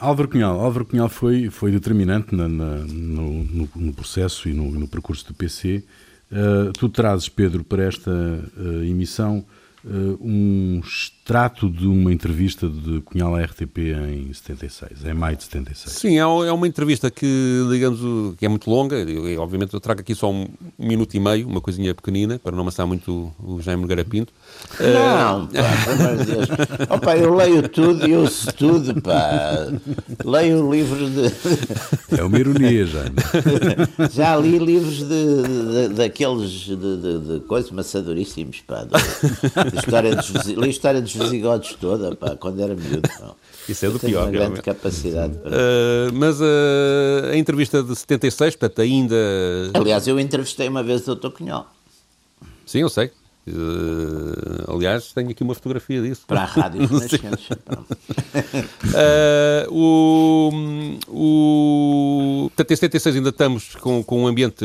[0.00, 4.68] Álvaro Cunhal, Álvaro Cunhal foi, foi determinante na, na, no, no, no, processo e no,
[4.72, 5.84] no percurso do PC.
[6.30, 9.44] Uh, eh, tu trazes, Pedro, para esta uh, emissão
[9.84, 15.44] uh, um extrato de uma entrevista de Cunhal à RTP em 76, em maio de
[15.44, 15.96] 76.
[15.96, 18.00] Sim, é, é uma entrevista que, digamos,
[18.36, 18.96] que é muito longa.
[18.96, 22.52] Eu, obviamente eu trago aqui só um, um, minuto e meio, uma coisinha pequenina, para
[22.52, 24.32] não amassar muito o Jaime Nogueira Pinto.
[24.78, 26.48] Não, pá, pelo amor de Deus.
[26.90, 29.68] Opa, eu leio tudo e ouço tudo, pá.
[30.24, 32.18] Leio livros de...
[32.18, 33.04] É uma ironia, já.
[34.10, 38.86] Já li livros de, de, de daqueles de, de, de coisas maçadoríssimos, pá.
[39.70, 43.08] De história dos, li a história dos visigodos toda, pá, quando era miúdo.
[43.20, 43.36] Não.
[43.68, 44.24] Isso é do pior.
[44.24, 45.36] Uma grande capacidade.
[45.38, 45.50] Para...
[45.50, 49.16] Uh, mas uh, a entrevista de 76, portanto, ainda.
[49.74, 51.30] Aliás, eu entrevistei uma vez o Dr.
[51.30, 51.70] Cunhal.
[52.66, 53.10] Sim, eu sei.
[53.48, 56.22] Uh, aliás, tenho aqui uma fotografia disso.
[56.26, 56.82] Para a rádio.
[56.84, 56.90] uh,
[59.70, 60.50] o,
[61.08, 64.64] o, portanto, em 76 ainda estamos com, com um ambiente,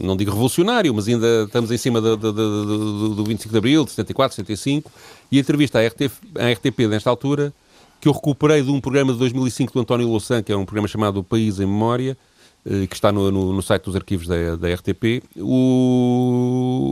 [0.00, 3.84] não digo revolucionário, mas ainda estamos em cima do, do, do, do 25 de Abril,
[3.84, 4.90] de 74, 75,
[5.30, 7.52] e a entrevista à, RTP, à RTP nesta altura,
[8.00, 10.86] que eu recuperei de um programa de 2005 do António Louçã, que é um programa
[10.86, 12.16] chamado O País em Memória, eh,
[12.64, 15.22] que está no, no, no, site dos arquivos da, da RTP.
[15.36, 16.84] O,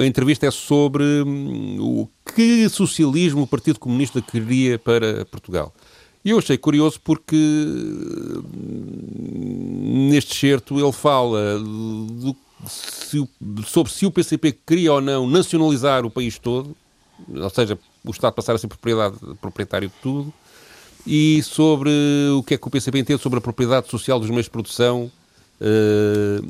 [0.00, 5.72] a entrevista é sobre hum, o que socialismo o Partido Comunista queria para Portugal.
[6.24, 8.42] E eu achei curioso porque hum,
[10.10, 12.36] neste certo ele fala do,
[12.66, 13.28] se,
[13.66, 16.76] sobre se o PCP queria ou não nacionalizar o país todo,
[17.28, 18.68] ou seja, o Estado passar a ser
[19.40, 20.32] proprietário de tudo,
[21.06, 21.90] e sobre
[22.36, 25.10] o que é que o PCP entende sobre a propriedade social dos meios de produção.
[25.60, 26.44] Uh,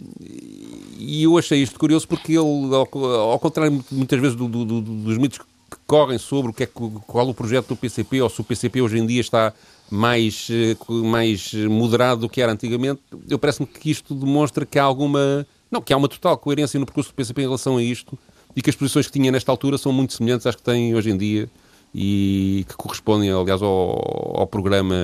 [0.99, 4.81] e eu achei isto curioso porque ele, ao, ao contrário muitas vezes do, do, do,
[4.81, 5.45] dos mitos que
[5.87, 6.69] correm sobre o que é,
[7.07, 9.53] qual o projeto do PCP ou se o PCP hoje em dia está
[9.91, 14.85] mais, eh, mais moderado do que era antigamente, eu parece-me que isto demonstra que há
[14.85, 18.19] alguma, não, que há uma total coerência no percurso do PCP em relação a isto
[18.57, 21.11] e que as posições que tinha nesta altura são muito semelhantes às que tem hoje
[21.11, 21.51] em dia
[21.95, 24.95] e que correspondem, aliás, ao, ao, programa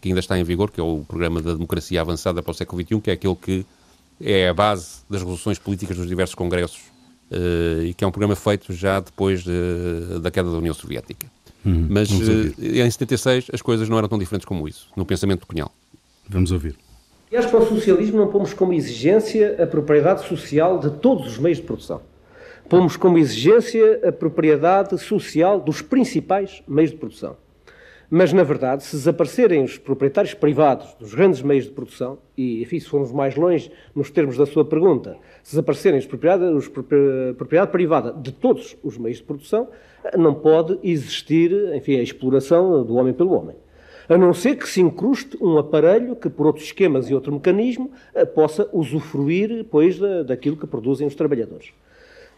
[0.00, 2.82] que ainda está em vigor, que é o programa da democracia avançada para o século
[2.82, 3.66] XXI, que é aquele que
[4.20, 6.80] é a base das resoluções políticas dos diversos congressos
[7.30, 11.26] uh, e que é um programa feito já depois de, da queda da União Soviética.
[11.64, 15.40] Hum, Mas uh, em 76 as coisas não eram tão diferentes como isso, no pensamento
[15.40, 15.72] de Cunhal.
[16.28, 16.76] Vamos ouvir.
[17.32, 21.26] E acho que para o socialismo não pomos como exigência a propriedade social de todos
[21.26, 22.00] os meios de produção
[22.68, 27.36] pomos como exigência a propriedade social dos principais meios de produção.
[28.08, 32.78] Mas, na verdade, se desaparecerem os proprietários privados dos grandes meios de produção, e, enfim,
[32.78, 37.72] se formos mais longe nos termos da sua pergunta, se desaparecerem os propriedade, os propriedade
[37.72, 39.68] privada de todos os meios de produção,
[40.16, 43.56] não pode existir, enfim, a exploração do homem pelo homem.
[44.08, 47.90] A não ser que se incruste um aparelho que, por outros esquemas e outro mecanismo,
[48.36, 51.72] possa usufruir, pois, daquilo que produzem os trabalhadores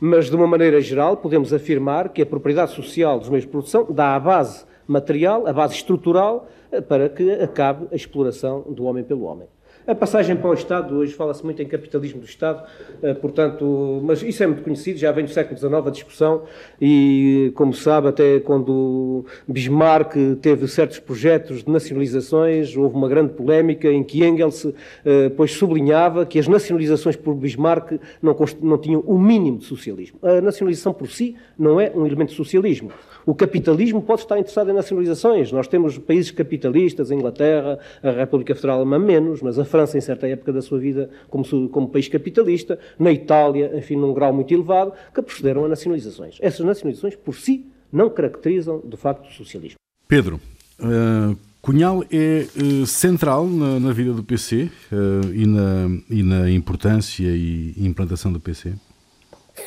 [0.01, 3.87] mas de uma maneira geral podemos afirmar que a propriedade social dos meios de produção
[3.91, 9.05] dá a base material, a base estrutural, eh, para que acabe a exploração do homem
[9.05, 9.49] pelo homem.
[9.88, 12.62] A passagem para o Estado, hoje fala-se muito em capitalismo do Estado,
[13.03, 16.42] eh, portanto, mas isso é muito conhecido, já vem do século XIX a discussão
[16.79, 23.90] e, como sabe, até quando Bismarck teve certos projetos de nacionalizações, houve uma grande polémica
[23.90, 24.66] em que Engels,
[25.07, 30.18] eh, pois, sublinhava que as nacionalizações por Bismarck não, não tinham o mínimo de socialismo.
[30.22, 32.90] A nacionalização por si não é um elemento de socialismo.
[33.24, 35.51] O capitalismo pode estar interessado em nacionalizações.
[35.51, 40.01] Nós temos países capitalistas, a Inglaterra, a República Federal Alemã menos, mas a França, em
[40.01, 44.53] certa época da sua vida, como, como país capitalista, na Itália, enfim, num grau muito
[44.53, 46.38] elevado, que procederam a nacionalizações.
[46.41, 49.79] Essas nacionalizações, por si, não caracterizam, de facto, o socialismo.
[50.07, 50.41] Pedro,
[50.81, 56.23] uh, Cunhal é uh, central na, na, vida do PC uh, eh, e, na, e
[56.23, 58.75] na importância e implantação do PC?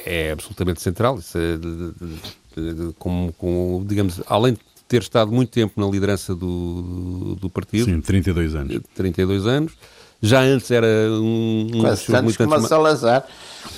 [0.05, 1.19] É absolutamente central.
[1.19, 1.59] Isso é,
[2.97, 7.85] como, como, digamos, além de ter estado muito tempo na liderança do, do partido.
[7.85, 8.81] Sim, 32 anos.
[8.95, 9.73] 32 anos.
[10.21, 13.25] Já antes era um, um Quase tantos como a Salazar.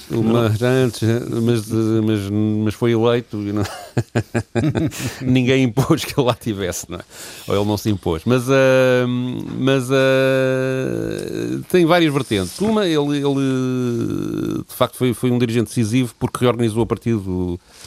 [0.10, 1.02] Uma, já antes,
[1.42, 3.64] mas, mas, mas foi eleito e não...
[5.22, 7.04] ninguém impôs que ele lá tivesse, não é?
[7.48, 8.24] ou ele não se impôs.
[8.26, 9.08] Mas, uh,
[9.58, 12.60] mas uh, tem várias vertentes.
[12.60, 17.83] Uma, ele, ele de facto foi, foi um dirigente decisivo porque reorganizou o partido eh,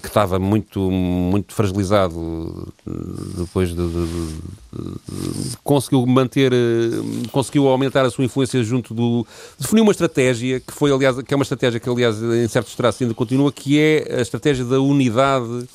[0.00, 2.90] que estava muito, muito fragilizado eh,
[3.38, 9.26] depois de, de, de, de, conseguiu manter, eh, conseguiu aumentar a sua influência junto do
[9.58, 13.02] definiu uma estratégia que foi aliás que é uma estratégia que aliás em certos traços
[13.02, 15.66] ainda continua que é a estratégia da unidade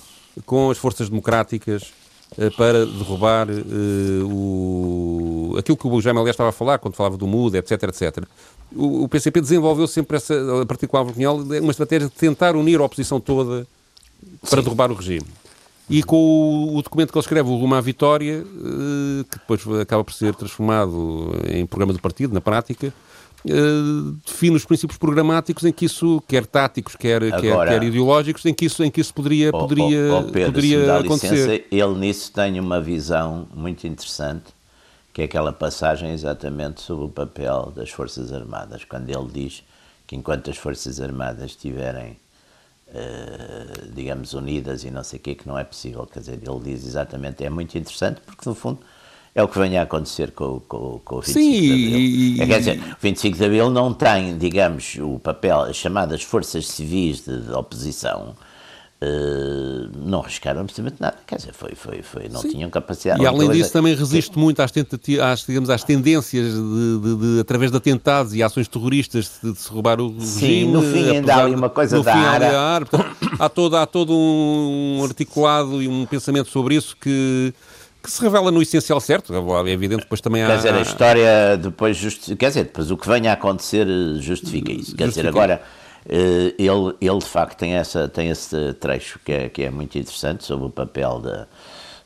[0.45, 1.91] com as forças democráticas
[2.55, 7.25] para derrubar uh, o, aquilo que o Jaime aliás estava a falar quando falava do
[7.25, 8.23] MUD, etc, etc.
[8.75, 12.79] O, o PCP desenvolveu sempre essa, a partir com a uma estratégia de tentar unir
[12.79, 13.65] a oposição toda
[14.41, 14.63] para Sim.
[14.63, 15.25] derrubar o regime.
[15.89, 20.03] E com o, documento que ele escreve, o Rumo à Vitória, eh, que depois acaba
[20.03, 22.93] por ser transformado em programa do partido, na prática,
[23.47, 23.51] eh,
[24.23, 28.53] define os princípios programáticos em que isso, quer táticos, quer, Agora, quer, quer, ideológicos, em
[28.53, 31.35] que isso, em que isso poderia, oh, poderia, oh, oh Pedro, poderia acontecer.
[31.35, 34.53] Licença, ele nisso tem uma visão muito interessante,
[35.11, 39.63] que é aquela passagem exatamente sobre o papel das Forças Armadas, quando ele diz
[40.05, 42.17] que enquanto as Forças Armadas tiverem
[42.89, 46.07] Uh, digamos, unidas e não sei o quê, que não é possível.
[46.11, 48.79] Quer dizer, ele diz exatamente, é muito interessante, porque no fundo
[49.35, 51.99] é o que vem a acontecer com, com, com o 25 Sim, de Abril.
[51.99, 56.23] E, é, quer dizer, o 25 de Abril não tem, digamos, o papel, as chamadas
[56.23, 58.35] forças civis de, de oposição,
[59.01, 62.49] Uh, não arriscaram absolutamente nada, quer dizer, foi, foi, foi, não Sim.
[62.49, 63.21] tinham capacidade.
[63.21, 64.73] E além disso também resiste muito às,
[65.23, 69.57] às, digamos, às tendências de, de, de, através de atentados e ações terroristas de, de
[69.57, 70.71] se roubar o Sim, regime.
[70.73, 72.85] no fim ainda há uma coisa da ARA.
[73.39, 77.53] há, todo, há todo um articulado e um pensamento sobre isso que
[78.01, 80.47] que se revela no essencial certo, é evidente, depois também há...
[80.47, 82.33] Quer dizer, a história depois, justi...
[82.35, 83.85] quer dizer, depois o que venha a acontecer
[84.19, 85.09] justifica isso, quer justifica.
[85.09, 89.63] dizer, agora eh, ele, ele de facto tem, essa, tem esse trecho que é, que
[89.63, 91.47] é muito interessante sobre o papel da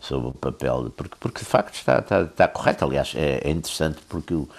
[0.03, 3.49] sobre o papel, de, porque, porque de facto está, está, está correto, aliás, é, é
[3.49, 4.49] interessante porque o,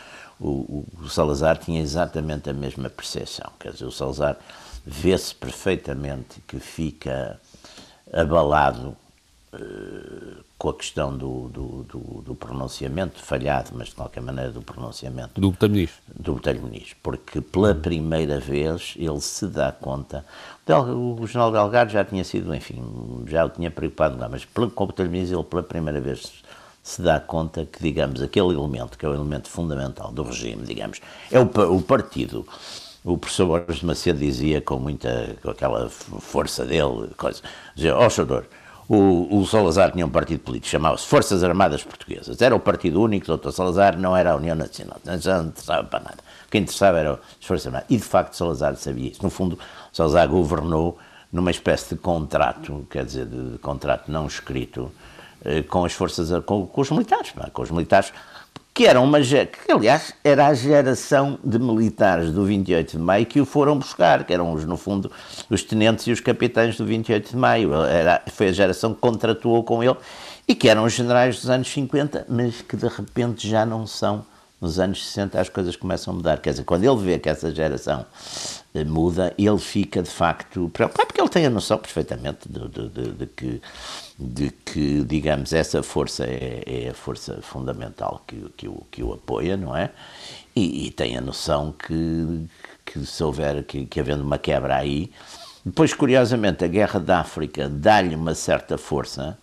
[0.40, 4.38] o, o, Salazar tinha exatamente a mesma percepção, quer dizer, o Salazar
[4.87, 7.38] vê-se perfeitamente que fica
[8.11, 8.97] abalado
[10.57, 15.40] com a questão do, do, do, do, pronunciamento, falhado, mas de qualquer maneira do pronunciamento.
[15.40, 15.90] Do Botelho Muniz.
[16.19, 20.25] Do Botelho Muniz, porque pela primeira vez ele se dá conta.
[20.67, 22.83] O General Delgado já tinha sido, enfim,
[23.27, 26.43] já o tinha preocupado lá, mas com o Botelho Muniz ele pela primeira vez
[26.83, 31.01] se dá conta que, digamos, aquele elemento, que é o elemento fundamental do regime, digamos,
[31.31, 32.47] é o, o partido.
[33.03, 37.43] O professor Borges de Macedo dizia com muita, com aquela força dele, coisa,
[37.75, 38.11] dizia, ó oh,
[38.88, 42.40] o, o, Salazar tinha um partido político, chamava-se Forças Armadas Portuguesas.
[42.42, 43.51] Era o partido único do Dr.
[43.51, 44.99] Salazar, não era a União Nacional.
[45.05, 46.18] Não interessava para nada.
[46.47, 47.87] O que interessava era as Forças Armadas.
[47.88, 49.23] E, de facto, Salazar sabia isso.
[49.23, 49.59] No fundo,
[49.92, 50.99] Salazar governou
[51.33, 54.92] numa espécie de contrato, quer dizer, de, de contrato não escrito,
[55.44, 58.12] eh, com as forças, com, com os militares, com os militares
[58.75, 63.40] que era uma que aliás era a geração de militares do 28 de maio que
[63.40, 65.12] o foram buscar, que eram os, no fundo
[65.49, 67.73] os tenentes e os capitães do 28 de maio.
[67.73, 69.97] Era, foi a geração que contratuou com ele
[70.49, 74.27] e que eram os generais dos anos 50, mas que de repente já não são.
[74.61, 76.40] Nos anos 60 as coisas começam a mudar.
[76.40, 78.05] Quer dizer, quando ele vê que essa geração
[78.83, 83.13] muda, ele fica de facto preocupado, porque ele tem a noção perfeitamente de, de, de,
[83.13, 83.61] de que
[84.19, 89.13] de que, digamos, essa força é, é a força fundamental que, que, o, que o
[89.13, 89.90] apoia, não é?
[90.55, 92.46] E, e tem a noção que,
[92.85, 95.11] que se houver, que, que havendo uma quebra aí.
[95.65, 99.37] Depois, curiosamente, a guerra da África dá-lhe uma certa força,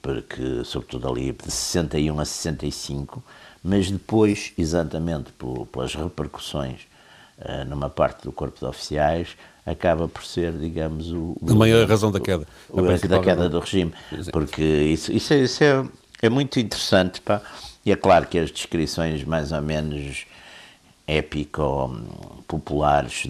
[0.00, 3.22] porque, sobretudo ali de 61 a 65,
[3.62, 5.32] mas depois, exatamente
[5.70, 6.87] pelas repercussões
[7.68, 12.18] numa parte do corpo de oficiais, acaba por ser, digamos, o, a maior razão da
[12.18, 12.44] queda.
[12.68, 13.94] O, a da queda do regime.
[14.32, 15.86] Porque isso, isso, é, isso é,
[16.22, 17.40] é, muito interessante, pá.
[17.84, 20.26] E é claro que as descrições mais ou menos
[21.06, 23.28] épico-populares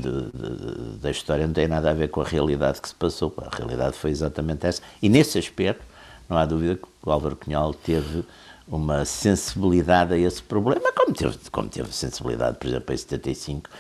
[1.01, 3.35] da história não têm nada a ver com a realidade que se passou.
[3.39, 4.83] A realidade foi exatamente essa.
[5.01, 5.85] E nesse aspecto,
[6.29, 8.25] não há dúvida que o Álvaro Cunhal teve
[8.67, 13.71] uma sensibilidade a esse problema, como teve, como teve sensibilidade, por exemplo, em 75,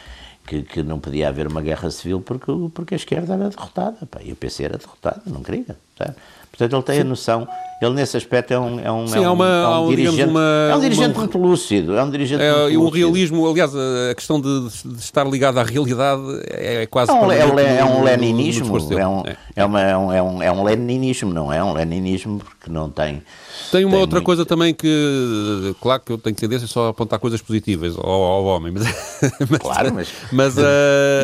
[0.48, 4.20] que, que não podia haver uma guerra civil porque, porque a esquerda era derrotada, pá,
[4.22, 5.76] e o PC era derrotado, não queria.
[6.50, 7.46] Portanto, ele tem a noção,
[7.80, 10.74] ele nesse aspecto é um, é um, Sim, é uma, é um dirigente, uma, é
[10.74, 14.14] um dirigente uma, muito lúcido, é um dirigente é, muito E um realismo, aliás, a
[14.16, 17.12] questão de, de, estar ligado à realidade é, é quase...
[17.12, 19.22] É um, é um, é um leninismo, é um,
[19.54, 21.62] é, uma, é, um, é, um, é um leninismo, não é?
[21.62, 23.22] Um leninismo porque não tem...
[23.70, 24.26] Tem uma tem outra muito...
[24.26, 28.44] coisa também que, claro que eu tenho tendência só a apontar coisas positivas ao, ao
[28.44, 28.84] homem, mas,
[29.48, 30.60] mas, claro, mas, mas uh,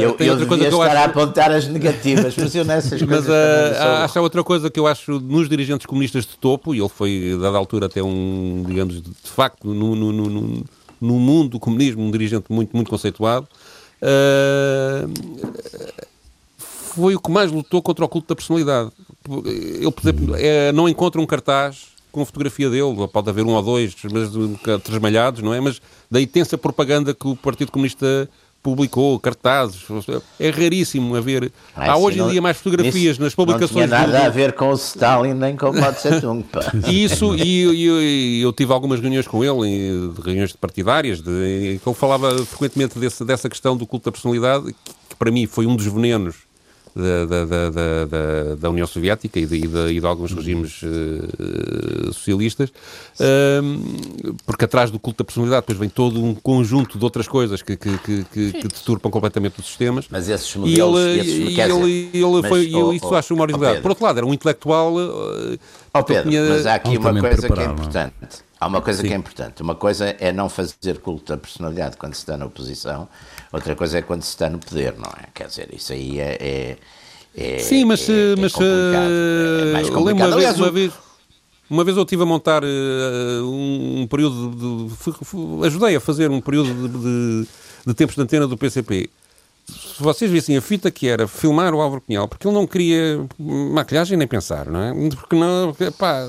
[0.00, 1.00] eu, tem eu outra coisa que eu estar acho...
[1.00, 3.26] a apontar as negativas, mas eu nessas coisas.
[3.26, 6.88] Mas uh, acho outra coisa que eu acho nos dirigentes comunistas de topo, e ele
[6.88, 10.64] foi, dada altura, até um, digamos, de facto, no, no, no,
[11.00, 13.46] no mundo do comunismo, um dirigente muito, muito conceituado.
[14.02, 15.08] Uh,
[16.58, 18.90] foi o que mais lutou contra o culto da personalidade.
[19.80, 23.62] Eu, por exemplo, é, não encontro um cartaz com fotografia dele, pode haver um ou
[23.62, 24.30] dois, mas
[24.84, 25.60] trasmalhados, não é?
[25.60, 28.28] Mas da intensa propaganda que o Partido Comunista
[28.64, 29.84] publicou, cartazes.
[30.40, 31.52] É raríssimo haver.
[31.76, 33.90] Há assim, hoje em dia mais fotografias nas publicações.
[33.90, 34.26] Não tinha nada do...
[34.26, 36.42] a ver com o Stalin nem com o Mao Tse Tung.
[36.88, 42.38] Isso, e, e, eu tive algumas reuniões com ele, reuniões partidárias, de, que ele falava
[42.46, 45.86] frequentemente desse, dessa questão do culto da personalidade, que, que para mim foi um dos
[45.86, 46.36] venenos
[46.94, 52.12] da, da, da, da, União Soviética e de, e de, e de alguns regimes uh,
[52.12, 57.26] socialistas, uh, porque atrás do culto da personalidade depois vem todo um conjunto de outras
[57.26, 60.06] coisas que, que, que, que, que deturpam completamente os sistemas.
[60.08, 61.00] Mas esses modelos...
[61.00, 63.80] E ele, esses, e ele, ele foi, oh, isso oh, acho uma originalidade.
[63.80, 64.94] Oh, Por outro lado, era um intelectual...
[64.94, 65.58] Uh,
[65.92, 66.48] oh, Pedro, tinha...
[66.48, 68.44] mas há aqui uma coisa que é, é importante.
[68.64, 69.08] Há uma coisa Sim.
[69.08, 69.62] que é importante.
[69.62, 73.08] Uma coisa é não fazer culto da personalidade quando se está na oposição,
[73.54, 75.26] outra coisa é quando se está no poder, não é?
[75.34, 76.36] Quer dizer, isso aí é.
[76.40, 76.76] é,
[77.36, 78.08] é Sim, mas.
[78.08, 80.32] É, é mas é mais complicado.
[80.32, 80.92] Uma vez, uma vez,
[81.70, 82.66] uma vez eu estive a montar uh,
[83.44, 84.96] um, um, período de.
[84.96, 87.48] Fui, fui, ajudei a fazer um período de, de,
[87.86, 89.08] de tempos de antena do PCP
[89.66, 93.24] se vocês vissem a fita que era filmar o Álvaro Cunhal, porque ele não queria
[93.38, 94.92] maquilhagem nem pensar, não é?
[95.10, 96.28] Porque não, pá,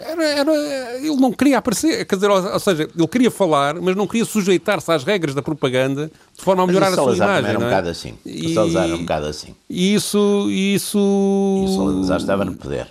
[0.00, 0.52] era, era,
[0.96, 4.90] ele não queria aparecer, quer dizer, ou, seja, ele queria falar, mas não queria sujeitar-se
[4.90, 7.50] às regras da propaganda de forma a melhorar a sua imagem.
[7.50, 7.64] Era um é?
[7.66, 8.14] bocado assim.
[8.24, 9.54] E, o Salazar era um bocado assim.
[9.68, 10.46] E isso.
[10.50, 12.88] isso e o Salazar estava no poder.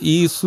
[0.00, 0.46] E isso,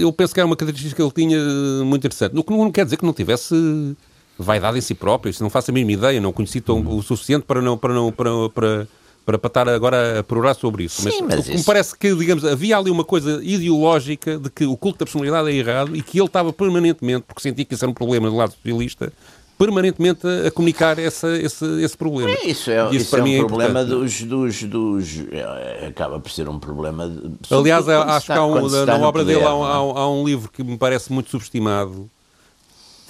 [0.00, 1.38] eh, eu penso que era uma característica que ele tinha
[1.84, 2.38] muito interessante.
[2.38, 3.96] O que não quer dizer que não tivesse
[4.38, 7.44] vaidade em si próprio, isso não faço a mínima ideia, não conheci tão, o suficiente
[7.44, 7.78] para não.
[7.78, 8.86] Para não para, para
[9.28, 11.02] para, para estar agora a perorar sobre isso.
[11.02, 14.74] Sim, mas, mas me parece que, digamos, havia ali uma coisa ideológica de que o
[14.74, 17.90] culto da personalidade é errado e que ele estava permanentemente, porque sentia que isso era
[17.90, 19.12] um problema do lado socialista,
[19.58, 22.30] permanentemente a, comunicar essa, esse, esse problema.
[22.30, 26.30] É, isso é, isso, isso é um é problema dos, dos, dos, é, Acaba por
[26.30, 27.06] ser um problema.
[27.06, 30.10] De, Aliás, acho está, que há um, na obra poder, dele há um, há, há
[30.10, 32.08] um livro que me parece muito subestimado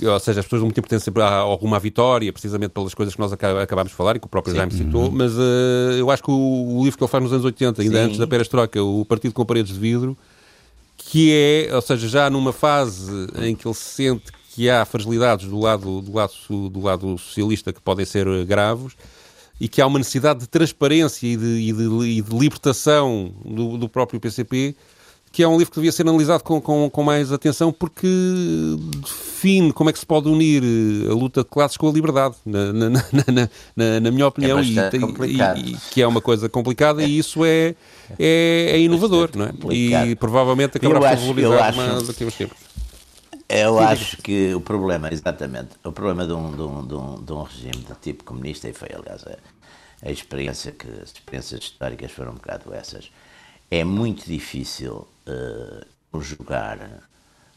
[0.03, 3.33] ou seja, as pessoas dão muita importância a alguma vitória, precisamente pelas coisas que nós
[3.33, 4.55] acabámos de falar e que o próprio.
[4.55, 5.11] Jaime citou, uhum.
[5.11, 7.99] mas uh, eu acho que o, o, livro que ele faz nos anos 80, ainda
[7.99, 8.05] Sim.
[8.05, 10.17] antes da perestroika, o Partido com Paredes de Vidro,
[10.97, 13.11] que é, ou seja, já numa fase
[13.43, 16.33] em que ele sente que há fragilidades do lado, do lado,
[16.69, 18.95] do lado socialista que podem ser graves,
[19.61, 23.77] e que há uma necessidade de transparência e de, e de, e de libertação do,
[23.77, 24.77] do próprio PCP,
[25.39, 28.09] que é um livro que devia ser analisado com, com, com, mais atenção porque
[28.97, 30.65] define como é que se pode unir
[31.09, 33.01] a luta de classes com a liberdade, na, na, na,
[33.77, 37.45] na, na minha opinião, é e, e, e, que é uma coisa complicada e isso
[37.45, 37.77] é,
[38.19, 39.53] é, é inovador, não é?
[39.73, 42.59] E provavelmente acabará por valorizar mais daqui a uns tempos.
[43.49, 47.33] Eu acho que o problema, exatamente, o problema de um, de um, de um, de
[47.33, 49.37] um regime de tipo comunista, e foi aliás a,
[50.05, 53.09] a experiência que as experiências históricas foram um bocado essas,
[53.71, 56.79] é muito difícil uh, conjugar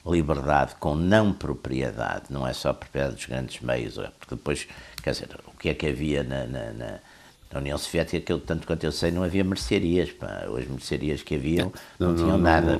[0.05, 4.67] liberdade com não propriedade, não é só propriedade dos grandes meios, é porque depois,
[5.03, 6.99] quer dizer, o que é que havia na, na, na,
[7.53, 10.45] na União Soviética, que eu, tanto quanto eu sei, não havia mercearias, pá.
[10.57, 12.79] as mercearias que haviam não, não, não tinham nada.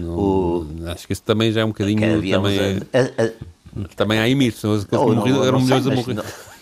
[0.00, 2.00] Não, o, acho que isso também já é um bocadinho...
[2.00, 2.58] Também,
[2.92, 6.16] a, a, também há imitos, eram milhões a morrer.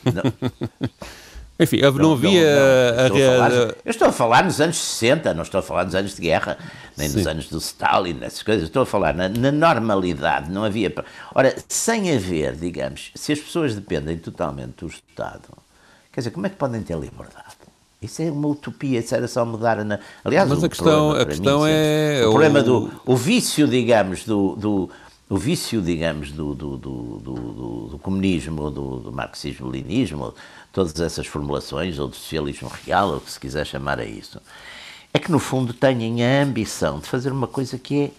[1.59, 2.55] Enfim, não, não havia.
[2.55, 6.15] Não, a eu estou a falar nos anos 60, não estou a falar nos anos
[6.15, 6.59] de guerra,
[6.97, 7.17] nem Sim.
[7.17, 8.65] nos anos do Stalin, essas coisas.
[8.65, 10.93] Estou a falar na, na, normalidade, não havia.
[11.35, 15.49] Ora, sem haver, digamos, se as pessoas dependem totalmente do Estado,
[16.13, 17.57] quer dizer, como é que podem ter liberdade?
[18.03, 19.99] Isso é uma utopia, isso era só mudar na.
[20.23, 22.21] Aliás, Mas a questão, a questão mim, é.
[22.25, 22.91] O, o problema do.
[23.07, 24.91] O vício, digamos, do, do
[25.29, 30.35] o vício, digamos, do, do, do, do, comunismo, do marxismo-leninismo,
[30.73, 34.41] todas essas formulações, ou do socialismo real, ou o que se quiser chamar a isso,
[35.13, 38.11] é que no fundo têm a ambição de fazer uma coisa que é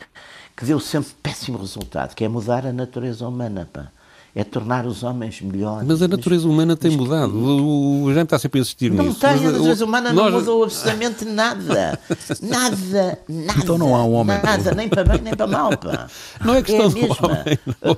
[0.55, 3.91] que deu sempre péssimo resultado, que é mudar a natureza humana, pá
[4.38, 5.88] é tornar os homens melhores.
[5.88, 7.35] Mas a natureza humana tem mas, mudado.
[7.35, 9.17] O, o Jaime está sempre a insistir não nisso.
[9.19, 10.31] Não tem, a natureza humana nós...
[10.31, 11.99] não mudou absolutamente nada.
[12.39, 13.57] Nada, nada.
[13.57, 14.39] Então não há um homem.
[14.43, 16.07] Nada, nem para bem nem para mal, pá.
[16.43, 17.97] Não é questão é do homem.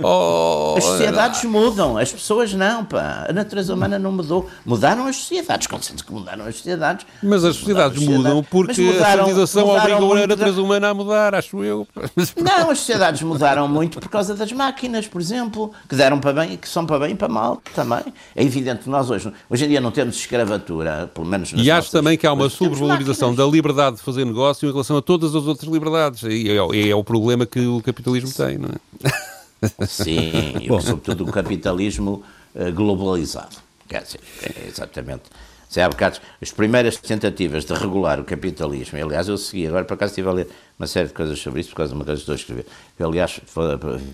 [0.00, 3.26] Oh, as sociedades mudam, as pessoas não, pá.
[3.28, 4.48] A natureza humana não mudou.
[4.64, 7.06] Mudaram as sociedades, consciente que mudaram as sociedades.
[7.22, 11.64] Mas as sociedades mudam porque mudaram, a civilização obrigou a natureza humana a mudar, acho
[11.64, 11.88] eu.
[12.36, 16.54] Não, as sociedades mudaram muito por causa das máquinas, por exemplo que deram para bem
[16.54, 18.02] e que são para bem e para mal também.
[18.34, 21.70] É evidente que nós hoje, hoje em dia não temos escravatura, pelo menos nas E
[21.70, 25.34] acho também que há uma sobrevalorização da liberdade de fazer negócio em relação a todas
[25.34, 26.22] as outras liberdades.
[26.22, 29.86] E é, é o problema que o capitalismo tem, não é?
[29.86, 32.22] Sim, e sobretudo o capitalismo
[32.54, 33.56] uh, globalizado.
[33.88, 35.24] Quer dizer, é exatamente.
[35.68, 39.84] Se há bocados, as primeiras tentativas de regular o capitalismo, e, aliás, eu segui, agora
[39.84, 40.48] por acaso estive a ler
[40.78, 42.66] uma série de coisas sobre isso, por causa de uma coisa que estou a escrever.
[42.98, 43.38] Eu, aliás,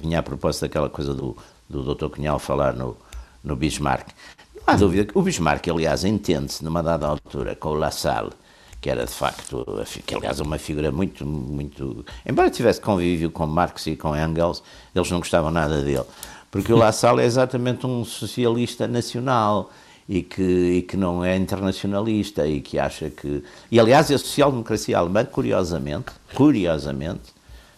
[0.03, 1.37] vinha a propósito daquela coisa do,
[1.69, 2.09] do Dr.
[2.09, 2.97] Cunhal falar no,
[3.43, 4.09] no Bismarck.
[4.55, 8.31] Não há dúvida que o Bismarck, aliás, entende-se numa dada altura com o La Salle,
[8.81, 9.65] que era de facto,
[10.07, 12.05] que aliás é uma figura muito, muito.
[12.27, 14.63] Embora tivesse convívio com Marx e com Engels,
[14.95, 16.05] eles não gostavam nada dele.
[16.51, 19.71] Porque o La Salle é exatamente um socialista nacional
[20.09, 23.43] e que, e que não é internacionalista e que acha que.
[23.71, 27.34] E aliás, a social-democracia alemã, curiosamente, curiosamente,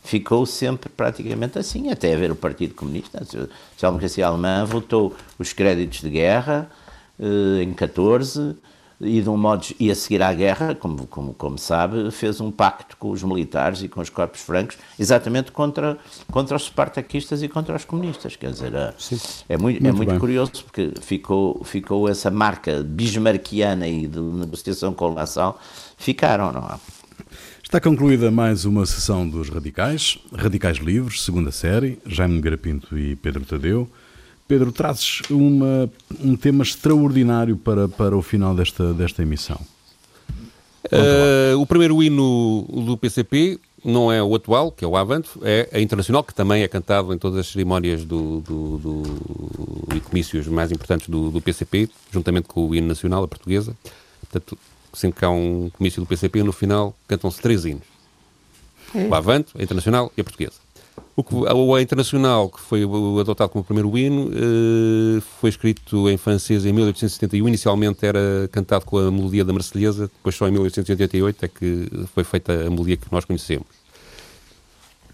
[0.07, 3.21] ficou sempre praticamente assim, até haver o Partido Comunista.
[3.21, 6.71] A social-democracia alemã votou os créditos de guerra
[7.19, 8.57] eh, em 14
[9.01, 12.51] e de um modo e a seguir à guerra, como, como, como sabe, fez um
[12.51, 15.99] pacto com os militares e com os corpos francos, exatamente contra,
[16.31, 18.37] contra os spartaquistas e contra os comunistas.
[18.37, 18.95] Quer dizer, é,
[19.51, 24.95] é muito, muito, é muito curioso porque ficou, ficou essa marca bismarquiana e de negociação
[25.15, 25.61] Lassal,
[25.99, 26.79] ficaram, não é?
[27.67, 33.45] Está concluída mais uma sessão dos Radicais, Radicais Livres, segunda série, Jaime Garapinto e Pedro
[33.45, 33.91] Tadeu.
[34.47, 35.91] Pedro, trazes uma,
[36.23, 39.61] um tema extraordinário para, para o final desta, desta emissão.
[40.85, 45.69] Uh, o primeiro hino do PCP não é o atual, que é o Avante, é
[45.73, 50.47] a Internacional, que também é cantado em todas as cerimónias do, do, do, e comícios
[50.47, 53.77] mais importantes do, do PCP, juntamente com o hino nacional, a portuguesa.
[54.21, 54.57] Portanto,
[54.97, 57.85] sempre que há um comício do PCP, no final cantam-se três hinos.
[58.95, 59.07] É.
[59.07, 60.67] O Avante, a Internacional e a portuguesa.
[61.15, 62.83] O, que, o Internacional, que foi
[63.21, 67.49] adotado como primeiro hino, uh, foi escrito em francês em 1871.
[67.49, 72.25] Inicialmente era cantado com a melodia da Marselhesa, depois só em 1888 é que foi
[72.25, 73.67] feita a melodia que nós conhecemos.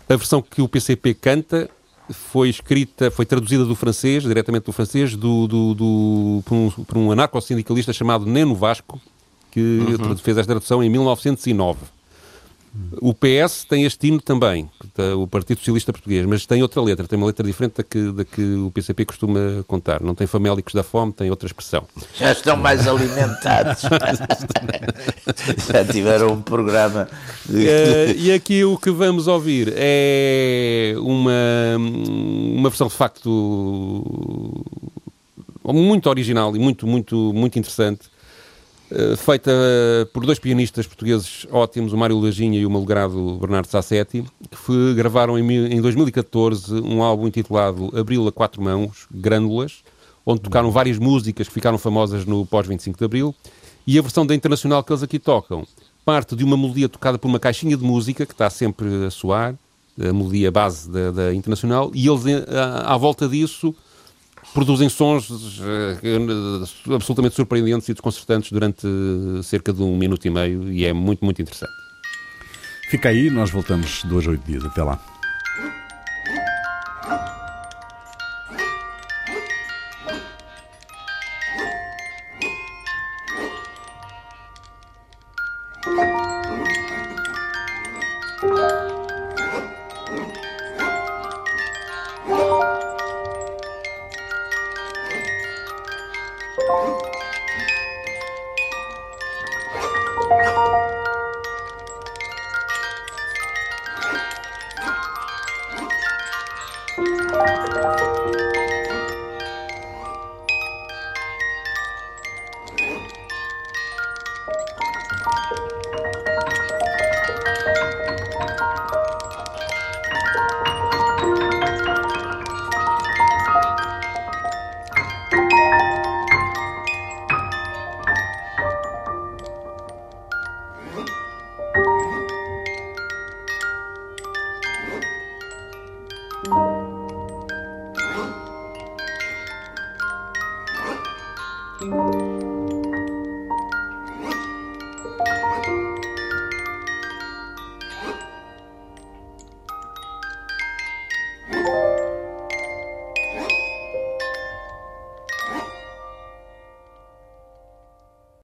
[0.09, 1.71] A versão que o PCP canta
[2.11, 6.99] foi escrita, foi traduzida do francês, diretamente do francês, do, do, do por, um, por
[6.99, 9.01] um anarco-sindicalista chamado Neno Vasco,
[9.53, 10.17] que uhum.
[10.17, 11.79] fez esta tradução em 1909.
[13.03, 14.71] O PS tem este hino também,
[15.19, 18.25] o Partido Socialista Português, mas tem outra letra, tem uma letra diferente da que, da
[18.25, 20.01] que o PCP costuma contar.
[20.01, 21.85] Não tem famélicos da fome, tem outra expressão.
[22.15, 23.83] Já estão mais alimentados.
[25.71, 27.09] Já tiveram um programa.
[27.45, 27.59] De...
[27.59, 34.65] Uh, e aqui o que vamos ouvir é uma, uma versão de facto
[35.63, 38.12] muito original e muito, muito, muito interessante
[39.17, 39.51] feita
[40.13, 44.95] por dois pianistas portugueses ótimos, o Mário Lajinha e o malogrado Bernardo Sassetti, que foi,
[44.95, 49.83] gravaram em, em 2014 um álbum intitulado Abril a Quatro Mãos, Grândulas,
[50.25, 53.35] onde tocaram várias músicas que ficaram famosas no pós-25 de Abril,
[53.87, 55.67] e a versão da Internacional que eles aqui tocam.
[56.05, 59.55] Parte de uma melodia tocada por uma caixinha de música que está sempre a soar,
[59.99, 63.75] a melodia base da, da Internacional, e eles, eh, à, à volta disso,
[64.53, 68.87] produzem sons uh, absolutamente surpreendentes e desconcertantes durante
[69.43, 71.73] cerca de um minuto e meio e é muito, muito interessante.
[72.91, 74.65] Fica aí, nós voltamos dois a oito dias.
[74.65, 75.03] Até lá.